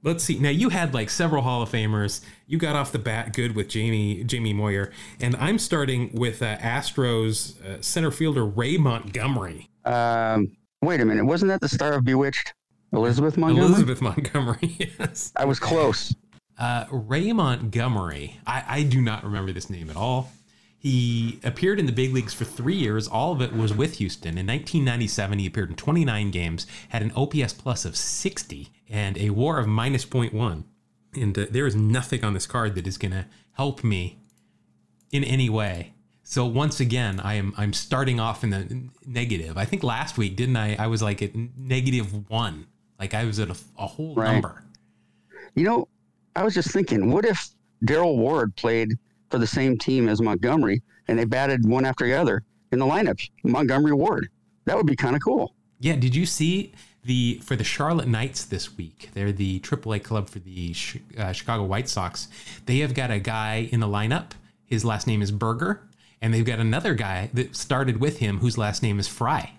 [0.02, 0.40] Let's see.
[0.40, 2.22] Now you had like several Hall of Famers.
[2.48, 6.58] You got off the bat good with Jamie Jamie Moyer, and I'm starting with uh,
[6.60, 9.70] Astros uh, center fielder Ray Montgomery.
[9.84, 12.54] Um, wait a minute, wasn't that the star of Bewitched,
[12.94, 13.66] Elizabeth Montgomery?
[13.68, 14.78] Elizabeth Montgomery.
[15.00, 15.34] yes.
[15.36, 16.16] I was close.
[16.60, 18.40] Uh, Ray Montgomery.
[18.46, 20.32] I, I do not remember this name at all.
[20.78, 23.08] He appeared in the big leagues for three years.
[23.08, 24.38] All of it was with Houston.
[24.38, 29.30] In 1997, he appeared in 29 games, had an OPS plus of 60 and a
[29.32, 30.64] WAR of minus 0.1.
[31.16, 34.20] And uh, there is nothing on this card that is going to help me
[35.12, 35.94] in any way.
[36.24, 39.58] So once again, I am I'm starting off in the negative.
[39.58, 40.76] I think last week, didn't I?
[40.76, 42.68] I was like at negative one.
[43.00, 44.34] Like I was at a, a whole Right.
[44.34, 44.64] number.
[45.56, 45.88] You know,
[46.40, 47.50] I was just thinking, what if
[47.84, 48.98] Daryle Ward played
[49.30, 52.86] for the same team as Montgomery and they batted one after the other in the
[52.86, 53.20] lineup?
[53.44, 54.30] Montgomery Ward.
[54.64, 55.54] That would be kind of cool.
[55.82, 56.72] Yeah, did you see
[57.04, 59.10] the for the Charlotte Knights this week?
[59.14, 60.74] They're the AAA club for the
[61.18, 62.30] uh, Chicago White Sox.
[62.68, 64.32] They have got a guy in the lineup.
[64.64, 65.82] His last name is Berger,
[66.22, 69.52] and they've got another guy that started with him whose last name is Fry.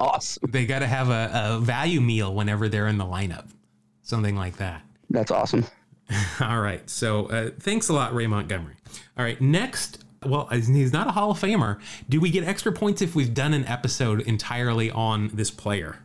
[0.00, 0.50] Awesome.
[0.50, 3.48] They got to have a, a value meal whenever they're in the lineup,
[4.00, 4.80] something like that.
[5.10, 5.66] That's awesome.
[6.40, 6.88] All right.
[6.88, 8.74] So uh, thanks a lot, Ray Montgomery.
[9.18, 9.40] All right.
[9.40, 11.80] Next, well, he's not a Hall of Famer.
[12.08, 15.98] Do we get extra points if we've done an episode entirely on this player?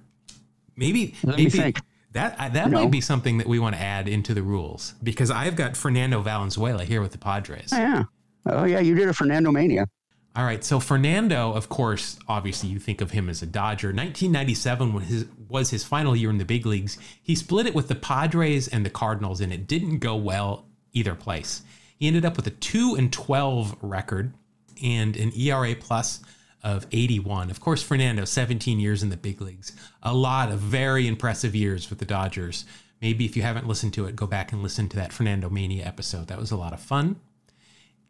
[0.76, 1.16] Maybe.
[1.24, 1.82] Let me maybe think.
[2.14, 4.95] That uh, that You might be something that we want to add into the rules
[5.02, 7.70] because I've got Fernando Valenzuela here with the Padres.
[7.72, 8.04] Oh, yeah.
[8.47, 9.86] Oh yeah, you did a Fernando Mania.
[10.34, 13.89] All right, so Fernando, of course, obviously you think of him as a Dodger.
[13.89, 16.97] 1997 when his was his final year in the big leagues.
[17.21, 21.15] He split it with the Padres and the Cardinals, and it didn't go well either
[21.15, 21.63] place.
[21.97, 24.34] He ended up with a two and 12 record
[24.82, 26.21] and an ERA plus
[26.63, 27.51] of 81.
[27.51, 31.89] Of course, Fernando, 17 years in the big leagues, a lot of very impressive years
[31.89, 32.65] with the Dodgers.
[33.01, 35.86] Maybe if you haven't listened to it, go back and listen to that Fernando Mania
[35.86, 36.27] episode.
[36.27, 37.19] That was a lot of fun.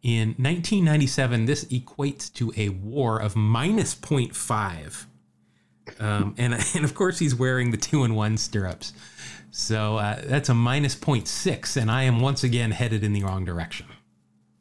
[0.02, 5.06] In 1997, this equates to a war of minus 0.5.
[6.00, 8.92] Um, and, and of course, he's wearing the two and one stirrups.
[9.52, 13.44] So uh, that's a minus 0.6, and I am once again headed in the wrong
[13.44, 13.86] direction.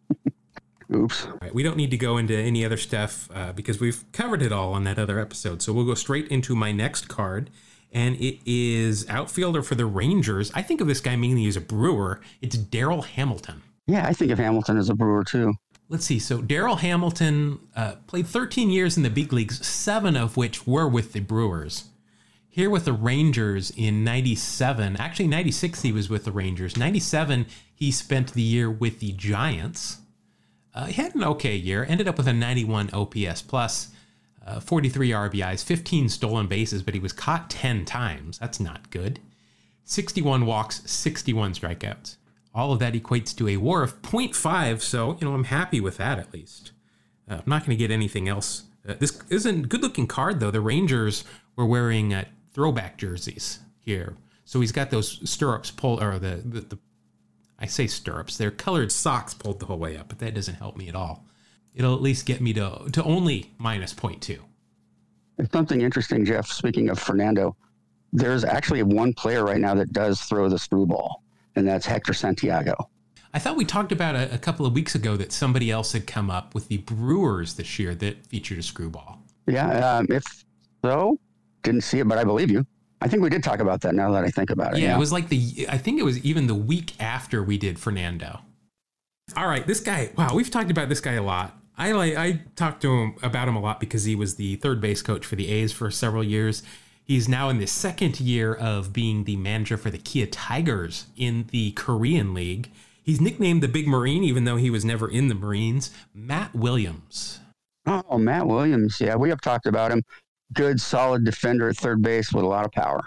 [0.93, 1.25] Oops.
[1.25, 4.41] All right, we don't need to go into any other stuff uh, because we've covered
[4.41, 5.61] it all on that other episode.
[5.61, 7.49] So we'll go straight into my next card,
[7.93, 10.51] and it is outfielder for the Rangers.
[10.53, 12.19] I think of this guy mainly as a Brewer.
[12.41, 13.63] It's Darryl Hamilton.
[13.91, 15.53] Yeah, I think of Hamilton as a brewer too.
[15.89, 16.17] Let's see.
[16.17, 20.87] So Darryl Hamilton uh, played 13 years in the big leagues, seven of which were
[20.87, 21.89] with the Brewers.
[22.47, 26.77] Here with the Rangers in 97, actually 96 he was with the Rangers.
[26.77, 29.97] 97 he spent the year with the Giants.
[30.73, 33.89] Uh, he had an okay year, ended up with a 91 OPS plus,
[34.47, 38.39] uh, 43 RBIs, 15 stolen bases, but he was caught 10 times.
[38.39, 39.19] That's not good.
[39.83, 42.15] 61 walks, 61 strikeouts.
[42.53, 45.97] All of that equates to a war of 0.5, so, you know, I'm happy with
[45.97, 46.71] that at least.
[47.29, 48.63] Uh, I'm not going to get anything else.
[48.87, 50.51] Uh, this isn't good looking card, though.
[50.51, 51.23] The Rangers
[51.55, 54.15] were wearing uh, throwback jerseys here.
[54.43, 56.79] So he's got those stirrups pulled, or the, the, the,
[57.57, 60.75] I say stirrups, they're colored socks pulled the whole way up, but that doesn't help
[60.75, 61.25] me at all.
[61.73, 64.39] It'll at least get me to, to only minus 0.2.
[65.37, 66.47] There's something interesting, Jeff.
[66.47, 67.55] Speaking of Fernando,
[68.11, 71.23] there's actually one player right now that does throw the screwball,
[71.55, 72.89] and that's Hector Santiago.
[73.33, 76.05] I thought we talked about a, a couple of weeks ago that somebody else had
[76.05, 79.21] come up with the Brewers this year that featured a screwball.
[79.47, 80.23] Yeah, um, if
[80.83, 81.17] so,
[81.63, 82.65] didn't see it, but I believe you.
[83.01, 83.95] I think we did talk about that.
[83.95, 86.23] Now that I think about it, Yeah, it was like the I think it was
[86.23, 88.41] even the week after we did Fernando.
[89.35, 90.11] All right, this guy.
[90.17, 91.57] Wow, we've talked about this guy a lot.
[91.77, 94.81] I like I talked to him about him a lot because he was the third
[94.81, 96.63] base coach for the A's for several years.
[97.11, 101.45] He's now in the second year of being the manager for the Kia Tigers in
[101.51, 102.71] the Korean League.
[103.03, 105.91] He's nicknamed the Big Marine, even though he was never in the Marines.
[106.13, 107.41] Matt Williams.
[107.85, 109.01] Oh, Matt Williams.
[109.01, 110.01] Yeah, we have talked about him.
[110.53, 113.01] Good, solid defender at third base with a lot of power.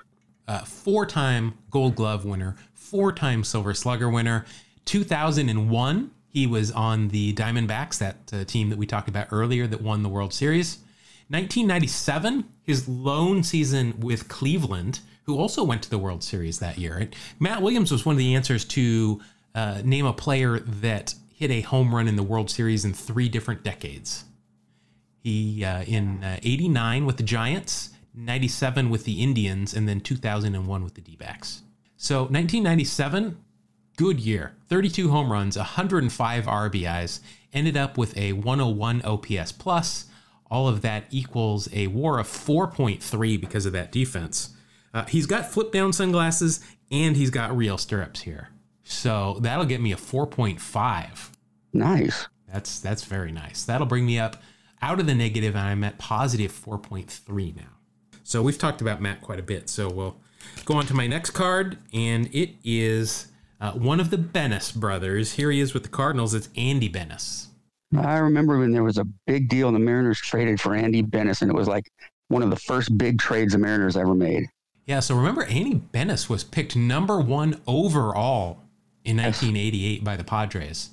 [0.49, 4.45] uh, four-time Gold Glove winner, four-time Silver Slugger winner.
[4.85, 9.81] 2001, he was on the Diamondbacks, that uh, team that we talked about earlier that
[9.81, 10.81] won the World Series.
[11.35, 17.09] 1997, his lone season with Cleveland, who also went to the World Series that year.
[17.41, 19.21] Matt Williams was one of the answers to
[19.53, 23.29] uh, name a player that hit a home run in the World Series in three
[23.29, 24.27] different decades.
[25.25, 30.85] He uh, in uh, 89 with the Giants, 97 with the Indians, and then 2001
[30.85, 31.63] with the D backs.
[31.97, 33.37] So 1997,
[33.97, 34.55] good year.
[34.69, 37.19] 32 home runs, 105 RBIs,
[37.53, 40.07] ended up with a 101 OPS plus.
[40.51, 44.55] All of that equals a war of 4.3 because of that defense.
[44.93, 48.51] Uh, he's got flip down sunglasses and he's got real stirrups here.
[48.85, 51.31] So that'll get me a 4.5.
[51.73, 52.29] Nice.
[52.53, 53.65] That's that's very nice.
[53.65, 54.37] That'll bring me up
[54.81, 57.63] out of the negative, and I'm at positive 4.3 now.
[58.23, 59.69] So we've talked about Matt quite a bit.
[59.69, 60.21] So we'll
[60.65, 63.29] go on to my next card, and it is
[63.61, 65.33] uh, one of the Benes brothers.
[65.33, 66.35] Here he is with the Cardinals.
[66.35, 67.49] It's Andy Benes.
[67.99, 71.43] I remember when there was a big deal and the Mariners traded for Andy Benes,
[71.43, 71.91] and it was like
[72.29, 74.49] one of the first big trades the Mariners ever made.
[74.87, 78.61] Yeah, so remember, Andy Benes was picked number one overall
[79.05, 80.91] in 1988 by the Padres.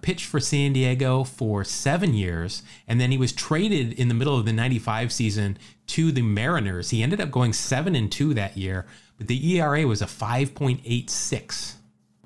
[0.00, 4.36] Pitched for San Diego for seven years, and then he was traded in the middle
[4.36, 6.90] of the 95 season to the Mariners.
[6.90, 8.86] He ended up going seven and two that year,
[9.18, 11.74] but the ERA was a 5.86.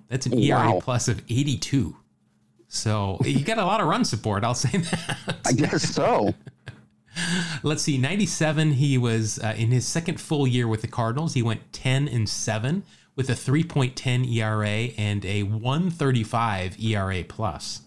[0.08, 1.96] That's an ERA plus of 82.
[2.74, 5.36] So you got a lot of run support, I'll say that.
[5.44, 6.32] I guess so.
[7.62, 11.34] Let's see, 97, he was uh, in his second full year with the Cardinals.
[11.34, 12.82] He went 10 and 7
[13.14, 17.82] with a 3.10 ERA and a 135 ERA plus.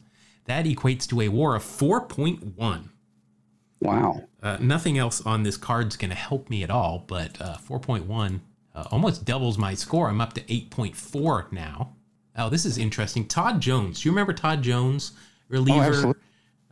[0.46, 2.90] That equates to a war of 4.1.
[3.82, 4.24] Wow.
[4.44, 8.40] Uh, nothing else on this card's going to help me at all, but uh, 4.1
[8.76, 10.10] uh, almost doubles my score.
[10.10, 11.95] I'm up to 8.4 now.
[12.38, 13.28] Oh, this is interesting.
[13.28, 14.02] Todd Jones.
[14.02, 15.14] Do you remember Todd Jones,
[15.48, 15.86] reliever?
[15.86, 16.22] absolutely.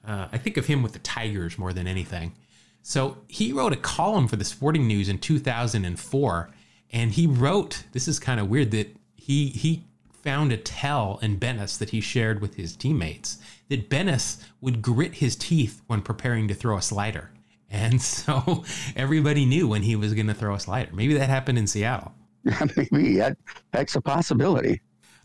[0.05, 2.34] uh, I think of him with the Tigers more than anything.
[2.82, 6.49] So he wrote a column for the Sporting News in 2004,
[6.91, 7.84] and he wrote.
[7.93, 12.01] This is kind of weird that he he found a tell in Benes that he
[12.01, 13.38] shared with his teammates
[13.70, 17.32] that Benes would grit his teeth when preparing to throw a slider,
[17.70, 18.66] and so
[18.97, 20.91] everybody knew when he was going to throw a slider.
[20.93, 22.14] Maybe that happened in Seattle.
[22.91, 23.38] Maybe that,
[23.72, 24.82] that's a possibility.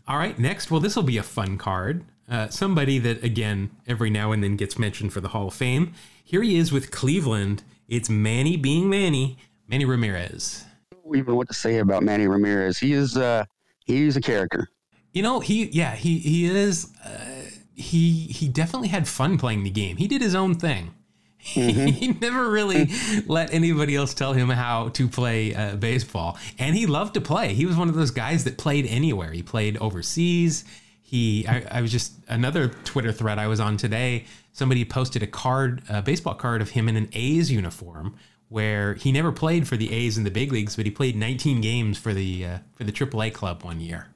[0.09, 2.03] All right, next, well, this will be a fun card.
[2.27, 5.93] Uh, somebody that, again, every now and then gets mentioned for the Hall of Fame.
[6.23, 7.61] Here he is with Cleveland.
[7.87, 9.37] It's Manny being Manny,
[9.67, 10.65] Manny Ramirez.
[11.13, 12.79] Even what to say about Manny Ramirez?
[12.79, 13.45] He is uh,
[13.85, 14.67] he's a character.
[15.13, 17.43] You know, he, yeah, he, he is, uh,
[17.75, 19.97] he, he definitely had fun playing the game.
[19.97, 20.95] He did his own thing.
[21.49, 22.89] he never really
[23.25, 26.37] let anybody else tell him how to play uh, baseball.
[26.57, 27.53] And he loved to play.
[27.53, 29.31] He was one of those guys that played anywhere.
[29.31, 30.65] He played overseas.
[31.01, 34.25] He, I, I was just another Twitter thread I was on today.
[34.53, 38.15] Somebody posted a card, a baseball card of him in an A's uniform,
[38.49, 41.61] where he never played for the A's in the big leagues, but he played 19
[41.61, 44.07] games for the uh, for the AAA club one year.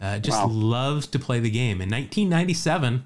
[0.00, 0.48] Uh, just Wow.
[0.48, 1.80] loves to play the game.
[1.80, 3.04] In 1997,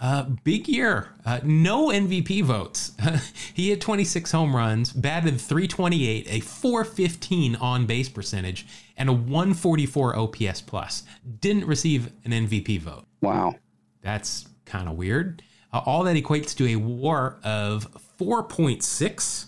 [0.00, 1.08] uh, big year.
[1.24, 2.92] Uh, no MVP votes.
[3.54, 10.16] he had 26 home runs, batted 328, a 415 on base percentage, and a 144
[10.16, 11.04] OPS plus.
[11.40, 13.04] Didn't receive an MVP vote.
[13.20, 13.56] Wow.
[14.02, 15.42] That's kind of weird.
[15.72, 19.46] Uh, all that equates to a WAR of 4.6.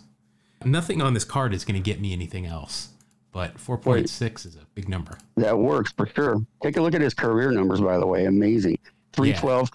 [0.64, 2.90] Nothing on this card is going to get me anything else,
[3.32, 5.16] but 4.6 is a big number.
[5.36, 6.44] That works for sure.
[6.62, 8.26] Take a look at his career numbers, by the way.
[8.26, 8.78] Amazing.
[9.12, 9.70] 312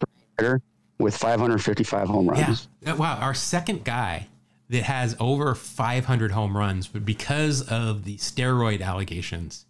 [0.99, 2.67] with 555 home runs.
[2.85, 3.17] Uh, Wow.
[3.19, 4.27] Our second guy
[4.69, 9.65] that has over 500 home runs, but because of the steroid allegations,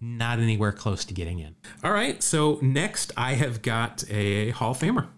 [0.00, 1.56] not anywhere close to getting in.
[1.84, 2.22] All right.
[2.22, 5.08] So next, I have got a Hall of Famer.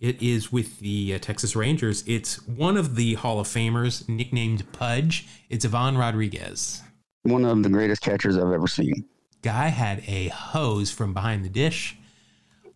[0.00, 2.04] It is with the uh, Texas Rangers.
[2.06, 5.26] It's one of the Hall of Famers, nicknamed Pudge.
[5.48, 6.82] It's Ivan Rodriguez.
[7.22, 9.04] One of the greatest catchers I've ever seen.
[9.42, 11.96] Guy had a hose from behind the dish.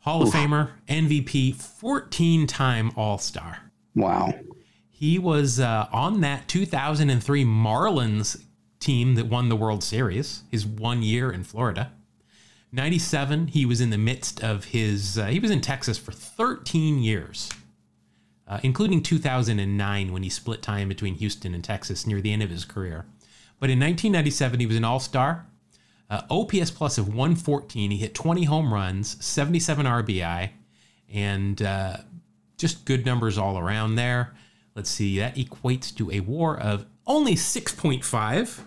[0.03, 3.71] Hall of Famer, MVP, 14 time All Star.
[3.95, 4.35] Wow.
[4.91, 8.43] He was uh, on that 2003 Marlins
[8.81, 11.93] team that won the World Series, his one year in Florida.
[12.73, 16.99] 97, he was in the midst of his, uh, he was in Texas for 13
[16.99, 17.49] years,
[18.49, 22.51] uh, including 2009 when he split time between Houston and Texas near the end of
[22.51, 23.07] his career.
[23.61, 25.47] But in 1997, he was an all star.
[26.13, 27.91] Uh, OPS plus of 114.
[27.91, 30.51] He hit 20 home runs, 77 RBI,
[31.11, 31.97] and uh,
[32.59, 34.35] just good numbers all around there.
[34.75, 38.61] Let's see, that equates to a war of only 6.5.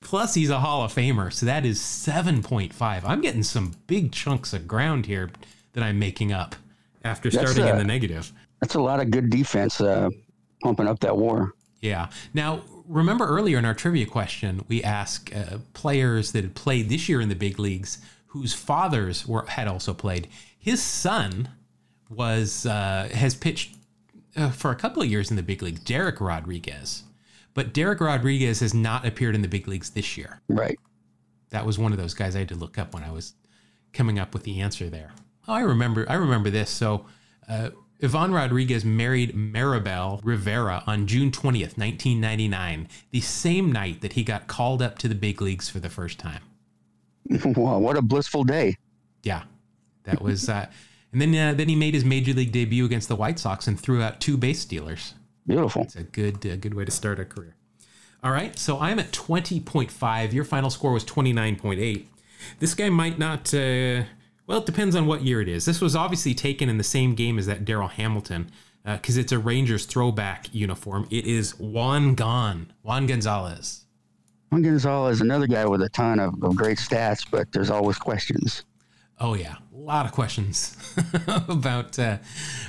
[0.00, 3.04] Plus, he's a Hall of Famer, so that is 7.5.
[3.04, 5.30] I'm getting some big chunks of ground here
[5.74, 6.56] that I'm making up
[7.04, 8.32] after That's, starting in uh, the negative.
[8.60, 10.10] That's a lot of good defense uh,
[10.64, 11.52] pumping up that war.
[11.80, 12.08] Yeah.
[12.34, 17.08] Now, remember earlier in our trivia question, we asked uh, players that had played this
[17.08, 20.28] year in the big leagues whose fathers were had also played.
[20.58, 21.50] His son
[22.10, 23.76] was uh, has pitched
[24.36, 27.04] uh, for a couple of years in the big leagues, Dereck Rodriguez.
[27.54, 30.40] But Dereck Rodriguez has not appeared in the big leagues this year.
[30.48, 30.78] Right.
[31.50, 33.34] That was one of those guys I had to look up when I was
[33.92, 35.12] coming up with the answer there.
[35.46, 36.06] Oh, I remember.
[36.08, 36.70] I remember this.
[36.70, 37.06] So,
[38.02, 44.12] Ivan Rodriguez married Maribel Rivera on June twentieth, nineteen ninety nine, the same night that
[44.12, 46.42] he got called up to the big leagues for the first time.
[47.44, 47.78] wow.
[47.78, 48.76] What a blissful day.
[49.22, 49.42] Yeah,
[50.04, 50.48] that was.
[50.48, 50.66] Uh,
[51.12, 53.80] and then, uh, then he made his major league debut against the White Sox and
[53.80, 55.14] threw out two base stealers.
[55.46, 55.82] Beautiful.
[55.82, 57.56] It's a good, uh, good way to start a career.
[58.22, 60.32] All right, so I'm at 20.5.
[60.32, 62.04] Your final score was 29.8.
[62.58, 63.52] This guy might not.
[63.54, 64.02] Uh,
[64.48, 65.66] well, it depends on what year it is.
[65.66, 68.50] This was obviously taken in the same game as that Darryl Hamilton,
[68.82, 71.06] because it's a Rangers throwback uniform.
[71.10, 73.84] It is Juan Gon, Juan Gonzalez.
[74.48, 78.64] Juan Gonzalez another guy with a ton of, of great stats, but there's always questions.
[79.20, 80.76] Oh yeah, a lot of questions
[81.48, 82.16] about uh,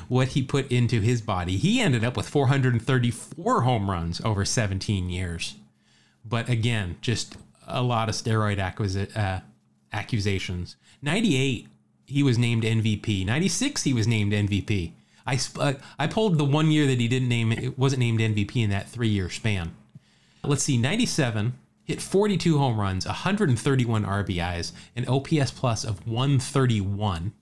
[0.09, 1.55] what he put into his body.
[1.55, 5.55] He ended up with 434 home runs over 17 years,
[6.25, 9.39] but again, just a lot of steroid acquisi- uh,
[9.93, 10.75] accusations.
[11.01, 11.68] 98,
[12.10, 13.26] he was named MVP.
[13.26, 14.93] 96, he was named MVP.
[15.26, 18.57] I uh, I pulled the one year that he didn't name it wasn't named MVP
[18.57, 19.76] in that three year span.
[20.43, 21.53] Let's see, 97
[21.84, 27.34] hit 42 home runs, 131 RBIs, an OPS plus of 131.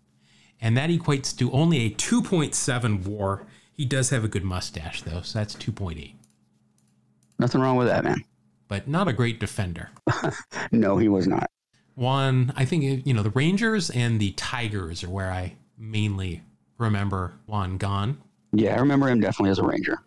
[0.60, 3.46] And that equates to only a 2.7 war.
[3.74, 6.14] He does have a good mustache, though, so that's 2.8.
[7.38, 8.24] Nothing wrong with that, man.
[8.68, 9.90] But not a great defender.
[10.72, 11.50] No, he was not.
[11.98, 16.44] One, I think, you know, the Rangers and the Tigers are where I mainly
[16.78, 18.22] remember Juan gone.
[18.54, 19.98] Yeah, I remember him definitely as a Ranger.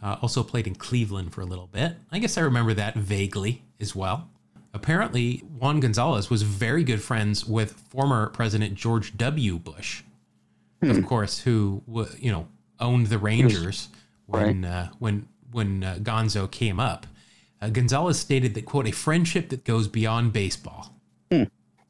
[0.00, 1.96] Uh, also played in Cleveland for a little bit.
[2.12, 4.30] I guess I remember that vaguely as well.
[4.72, 9.58] Apparently, Juan Gonzalez was very good friends with former President George W.
[9.58, 10.04] Bush,
[10.82, 11.82] of course, who
[12.20, 12.46] you know
[12.78, 13.88] owned the Rangers
[14.26, 17.08] when uh, when when uh, Gonzo came up.
[17.60, 20.94] Uh, Gonzalez stated that quote a friendship that goes beyond baseball.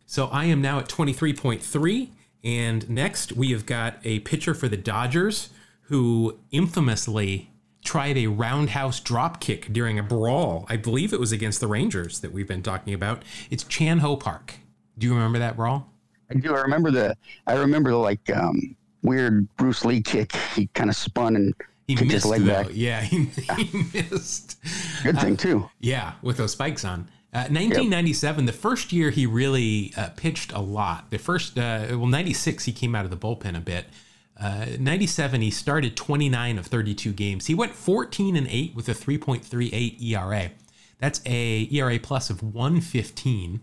[0.06, 2.08] So I am now at 23.3.
[2.44, 5.50] And next, we have got a pitcher for the Dodgers
[5.82, 7.50] who infamously
[7.84, 10.66] tried a roundhouse drop kick during a brawl.
[10.68, 13.22] I believe it was against the Rangers that we've been talking about.
[13.50, 14.54] It's Chan Ho Park.
[14.96, 15.90] Do you remember that brawl?
[16.30, 16.54] I do.
[16.54, 17.16] I remember the.
[17.46, 20.32] I remember the like um, weird Bruce Lee kick.
[20.54, 21.54] He kind of spun and
[21.86, 22.64] He kicked missed, his leg though.
[22.64, 22.66] back.
[22.72, 23.24] Yeah, he,
[23.56, 24.58] he missed.
[25.02, 25.68] Good thing too.
[25.80, 27.08] Yeah, with those spikes on.
[27.30, 31.10] Uh, 1997, the first year he really uh, pitched a lot.
[31.10, 33.84] The first, uh, well, 96, he came out of the bullpen a bit.
[34.40, 37.46] Uh, 97, he started 29 of 32 games.
[37.46, 40.52] He went 14 and 8 with a 3.38 ERA.
[40.98, 43.60] That's a ERA plus of 115,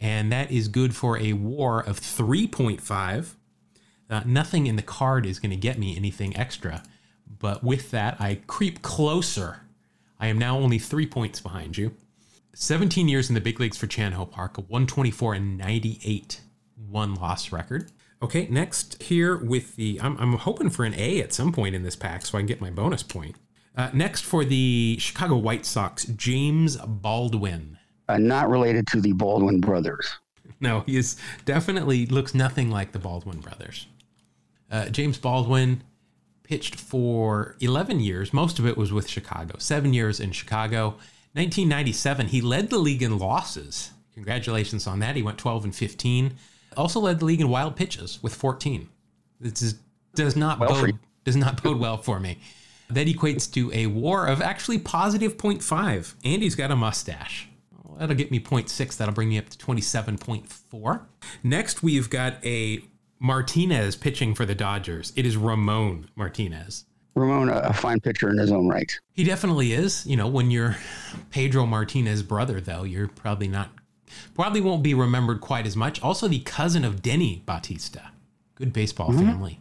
[0.00, 3.34] and that is good for a WAR of 3.5.
[4.08, 6.82] Uh, nothing in the card is going to get me anything extra,
[7.38, 9.60] but with that, I creep closer.
[10.18, 11.94] I am now only three points behind you.
[12.54, 16.40] 17 years in the big leagues for Chan Ho Park, a 124 and 98
[16.88, 17.90] one loss record.
[18.22, 21.82] Okay, next here with the, I'm, I'm hoping for an A at some point in
[21.82, 23.36] this pack so I can get my bonus point.
[23.76, 27.78] Uh, next for the Chicago White Sox, James Baldwin.
[28.08, 30.08] Uh, not related to the Baldwin brothers.
[30.60, 33.88] No, he is definitely looks nothing like the Baldwin brothers.
[34.70, 35.82] Uh, James Baldwin
[36.44, 38.32] pitched for 11 years.
[38.32, 39.56] Most of it was with Chicago.
[39.58, 40.98] Seven years in Chicago.
[41.34, 43.90] 1997, he led the league in losses.
[44.14, 45.16] Congratulations on that.
[45.16, 46.34] He went 12 and 15.
[46.76, 48.88] Also led the league in wild pitches with 14.
[49.40, 49.76] This is,
[50.14, 52.38] does not Well bode does not bode well for me.
[52.90, 56.14] That equates to a WAR of actually positive 0.5.
[56.24, 57.48] Andy's got a mustache.
[57.84, 58.96] Well, that'll get me 0.6.
[58.96, 61.00] That'll bring me up to 27.4.
[61.42, 62.80] Next, we've got a
[63.18, 65.12] Martinez pitching for the Dodgers.
[65.16, 66.84] It is Ramon Martinez.
[67.14, 68.98] Ramon, a, fine pitcher in his own right.
[69.12, 70.06] He definitely is.
[70.06, 70.76] You know, when you're
[71.30, 73.70] Pedro Martinez' brother, though, you're probably not,
[74.34, 76.00] probably won't be remembered quite as much.
[76.02, 78.10] Also, the cousin of Denny Bautista.
[78.54, 79.60] Good baseball family.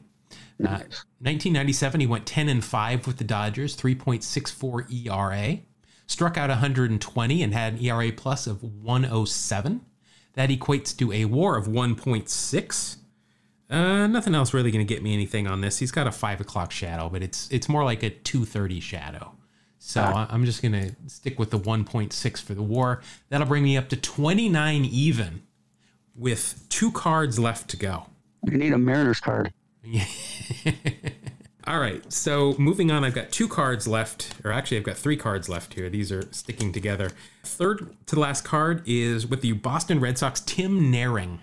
[0.62, 0.86] Uh,
[1.20, 5.60] 1997, he went 10 and 5 with the Dodgers, 3.64 ERA.
[6.06, 9.82] Struck out 120 and had an ERA plus of 107.
[10.34, 12.98] That equates to a WAR of 1.6.
[13.72, 15.80] Uh, nothing else really going to get me anything on this.
[15.80, 19.34] He's got a five o'clock shadow, but it's it's more like a two thirty shadow.
[19.80, 23.02] So I- I'm just going to stick with the 1.6 for the WAR.
[23.30, 25.42] That'll bring me up to 29 even,
[26.16, 28.06] with two cards left to go.
[28.46, 29.52] You need a Mariners card.
[31.68, 35.16] All right, so moving on, I've got two cards left, or actually, I've got three
[35.18, 35.90] cards left here.
[35.90, 37.12] These are sticking together.
[37.44, 41.40] Third to the last card is with the Boston Red Sox, Tim Naehring.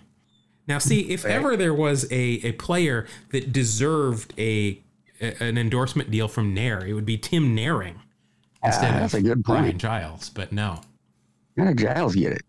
[0.68, 4.78] Now, see, if ever there was a, a player that deserved a,
[5.20, 7.94] a- an endorsement deal from Nair, it would be Tim Naehring
[8.62, 9.78] instead Ah, that's of a good Brian.
[9.78, 10.28] Giles.
[10.28, 10.80] But no,
[11.56, 12.42] How did Giles get it?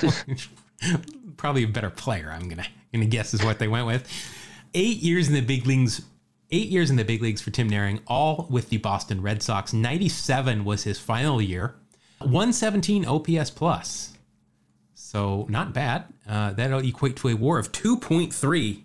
[1.36, 2.30] probably a better player.
[2.32, 4.08] I'm gonna gonna guess is what they went with.
[4.74, 6.02] Eight years in the big leagues.
[6.50, 9.72] Eight years in the big leagues for Tim Naehring, all with the Boston Red Sox.
[9.72, 11.74] 97 was his final year.
[12.18, 14.11] 117 OPS plus.
[15.12, 16.06] So not bad.
[16.26, 18.82] Uh, that'll equate to a WAR of 2.3.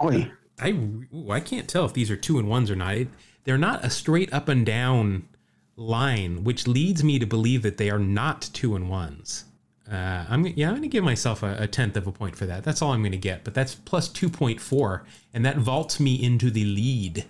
[0.00, 2.94] Boy, I ooh, I can't tell if these are two and ones or not.
[2.94, 3.08] It,
[3.44, 5.28] they're not a straight up and down
[5.76, 9.44] line, which leads me to believe that they are not two and ones.
[9.86, 12.46] Uh, I'm yeah, I'm going to give myself a, a tenth of a point for
[12.46, 12.64] that.
[12.64, 15.04] That's all I'm going to get, but that's plus two point four,
[15.34, 17.26] and that vaults me into the lead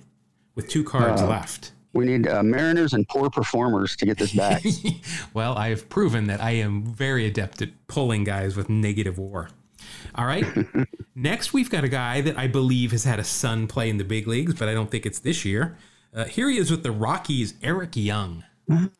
[0.54, 1.72] with two cards left.
[1.92, 4.62] We need uh, Mariners and poor performers to get this back.
[5.34, 9.50] well, I have proven that I am very adept at pulling guys with negative war.
[10.14, 10.46] All right.
[11.14, 14.04] Next, we've got a guy that I believe has had a son play in the
[14.04, 15.76] big leagues, but I don't think it's this year.
[16.14, 18.44] Uh, here he is with the Rockies, Eric Young.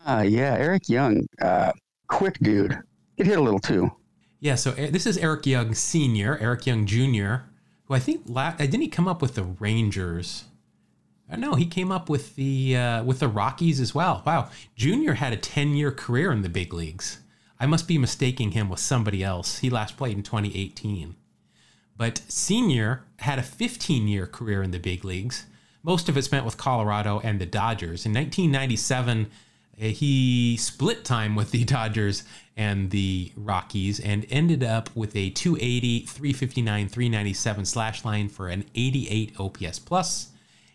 [0.04, 1.72] Ah, yeah, Eric Young, uh,
[2.08, 2.76] quick dude.
[3.16, 3.90] It hit a little too.
[4.40, 7.46] Yeah, so uh, this is Eric Young Sr., Eric Young Jr.,
[7.84, 10.44] who I think la- uh, didn't he come up with the Rangers?
[11.36, 14.22] No, he came up with the uh, with the Rockies as well.
[14.26, 17.20] Wow, Junior had a ten year career in the big leagues.
[17.58, 19.58] I must be mistaking him with somebody else.
[19.58, 21.14] He last played in 2018.
[21.96, 25.44] But Senior had a 15 year career in the big leagues,
[25.82, 28.04] most of it spent with Colorado and the Dodgers.
[28.04, 29.30] In 1997,
[29.80, 32.24] uh, he split time with the Dodgers
[32.56, 38.64] and the Rockies and ended up with a 280, 359, 397 slash line for an
[38.74, 40.30] 88 OPS plus,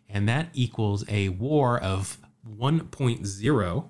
[0.09, 2.17] and that equals a WAR of
[2.47, 3.89] 1.0.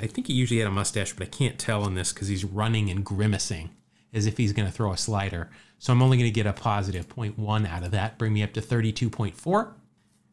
[0.00, 2.44] I think he usually had a mustache, but I can't tell in this because he's
[2.44, 3.70] running and grimacing
[4.12, 5.50] as if he's going to throw a slider.
[5.78, 8.52] So I'm only going to get a positive 0.1 out of that, bring me up
[8.54, 9.34] to 32.4.
[9.46, 9.74] All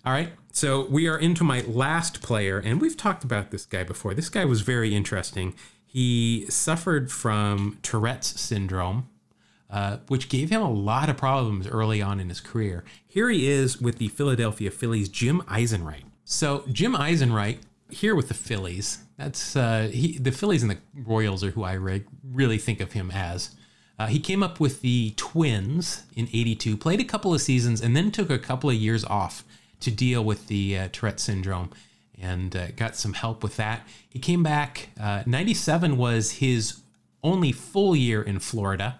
[0.05, 4.15] right, so we are into my last player, and we've talked about this guy before.
[4.15, 5.53] This guy was very interesting.
[5.85, 9.09] He suffered from Tourette's syndrome,
[9.71, 12.83] uh, which gave him a lot of problems early on in his career.
[13.07, 16.03] Here he is with the Philadelphia Phillies, Jim Eisenreich.
[16.25, 18.99] So Jim Eisenreich here with the Phillies.
[19.17, 22.93] That's uh, he, the Phillies and the Royals are who I re- really think of
[22.93, 23.55] him as.
[23.97, 27.95] Uh, he came up with the Twins in '82, played a couple of seasons, and
[27.95, 29.43] then took a couple of years off
[29.79, 31.69] to deal with the uh, Tourette syndrome,
[32.19, 33.87] and uh, got some help with that.
[34.09, 34.89] He came back.
[34.97, 36.81] '97 was his
[37.23, 38.99] only full year in Florida.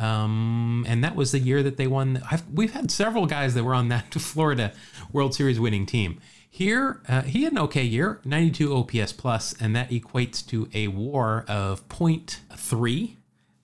[0.00, 2.22] Um, and that was the year that they won.
[2.30, 4.72] I've, we've had several guys that were on that Florida
[5.12, 6.18] World Series winning team.
[6.48, 10.88] Here, uh, he had an okay year, 92 OPS plus, and that equates to a
[10.88, 13.16] WAR of 0.3.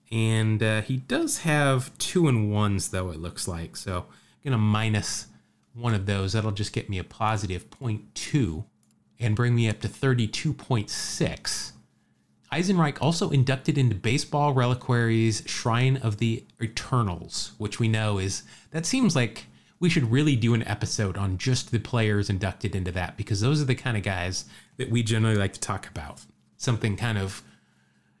[0.09, 3.75] And uh, he does have two and ones, though it looks like.
[3.75, 5.27] So I'm gonna minus
[5.73, 6.33] one of those.
[6.33, 8.63] That'll just get me a positive 0.2
[9.19, 11.71] and bring me up to 32.6.
[12.51, 18.85] Eisenreich also inducted into Baseball Reliquary's Shrine of the Eternals, which we know is that
[18.85, 19.45] seems like
[19.79, 23.61] we should really do an episode on just the players inducted into that because those
[23.61, 24.45] are the kind of guys
[24.77, 26.21] that we generally like to talk about.
[26.55, 27.43] Something kind of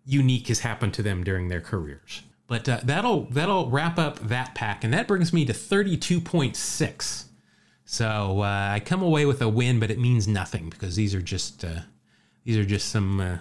[0.05, 2.23] unique has happened to them during their careers.
[2.47, 7.23] But uh, that'll that'll wrap up that pack, and that brings me to 32.6.
[7.83, 11.21] So uh, I come away with a win, but it means nothing because these are
[11.21, 11.81] just uh,
[12.45, 13.37] these are just some uh,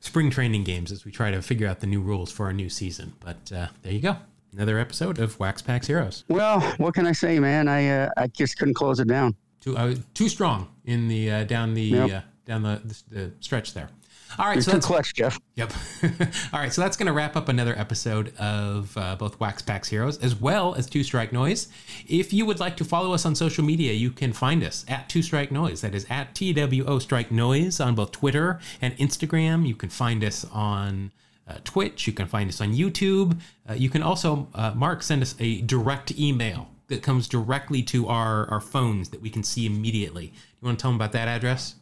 [0.00, 2.68] spring training games as we try to figure out the new rules for our new
[2.68, 3.14] season.
[3.20, 4.16] But uh, there you go
[4.52, 6.24] another episode of Wax Packs Heroes.
[6.28, 7.68] Well, what can I say, man?
[7.68, 9.34] I uh, I just couldn't close it down.
[9.60, 12.10] Too uh, too strong in the uh, down the Yep.
[12.10, 13.90] uh, down the, the, the stretch there.
[14.38, 15.40] All right, You're so too that's clutch, Jeff.
[15.56, 15.72] Yep.
[16.52, 19.88] All right, so that's going to wrap up another episode of uh, both Wax Packs
[19.88, 21.68] Heroes as well as Two Strike Noise.
[22.06, 25.08] If you would like to follow us on social media, you can find us at
[25.08, 25.80] Two Strike Noise.
[25.80, 29.66] That is at TWO Strike Noise on both Twitter and Instagram.
[29.66, 31.10] You can find us on
[31.48, 32.06] uh, Twitch.
[32.06, 33.40] You can find us on YouTube.
[33.68, 38.08] Uh, you can also, uh, Mark, send us a direct email that comes directly to
[38.08, 40.26] our, our phones that we can see immediately.
[40.26, 41.76] You want to tell them about that address?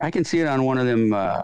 [0.00, 1.42] I can see it on one of them uh,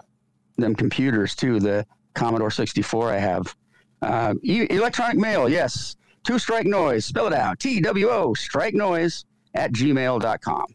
[0.57, 1.59] them computers too.
[1.59, 3.55] The Commodore 64 I have.
[4.01, 5.95] Uh, e- electronic mail, yes.
[6.23, 7.05] Two strike noise.
[7.05, 7.59] Spell it out.
[7.59, 10.65] T W O strike noise at gmail.com.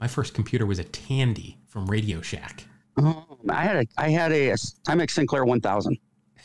[0.00, 2.64] My first computer was a Tandy from Radio Shack.
[2.96, 4.50] Oh, I had a I had a,
[4.86, 5.98] Timex Sinclair 1000.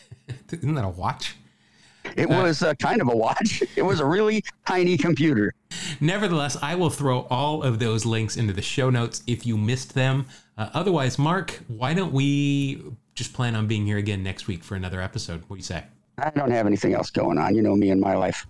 [0.52, 1.36] Isn't that a watch?
[2.18, 3.64] It was uh, kind of a watch.
[3.76, 5.54] It was a really tiny computer.
[6.00, 9.96] Nevertheless, I will throw all of those links into the show notes if you missed
[9.96, 10.26] them.
[10.58, 12.84] Uh, otherwise, Mark, why don't we
[13.16, 15.42] just plan on being here again next week for another episode?
[15.48, 15.84] What do you say?
[16.18, 17.56] I don't have anything else going on.
[17.56, 18.46] You know me and my life.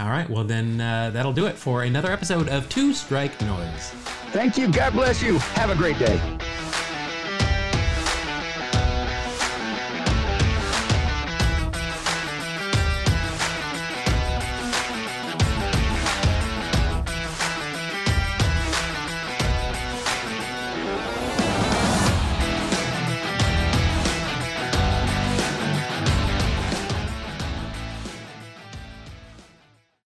[0.00, 3.90] All right, well, then uh, that'll do it for another episode of Two Strike Noise.
[4.32, 4.72] Thank you.
[4.72, 5.38] God bless you.
[5.38, 6.18] Have a great day.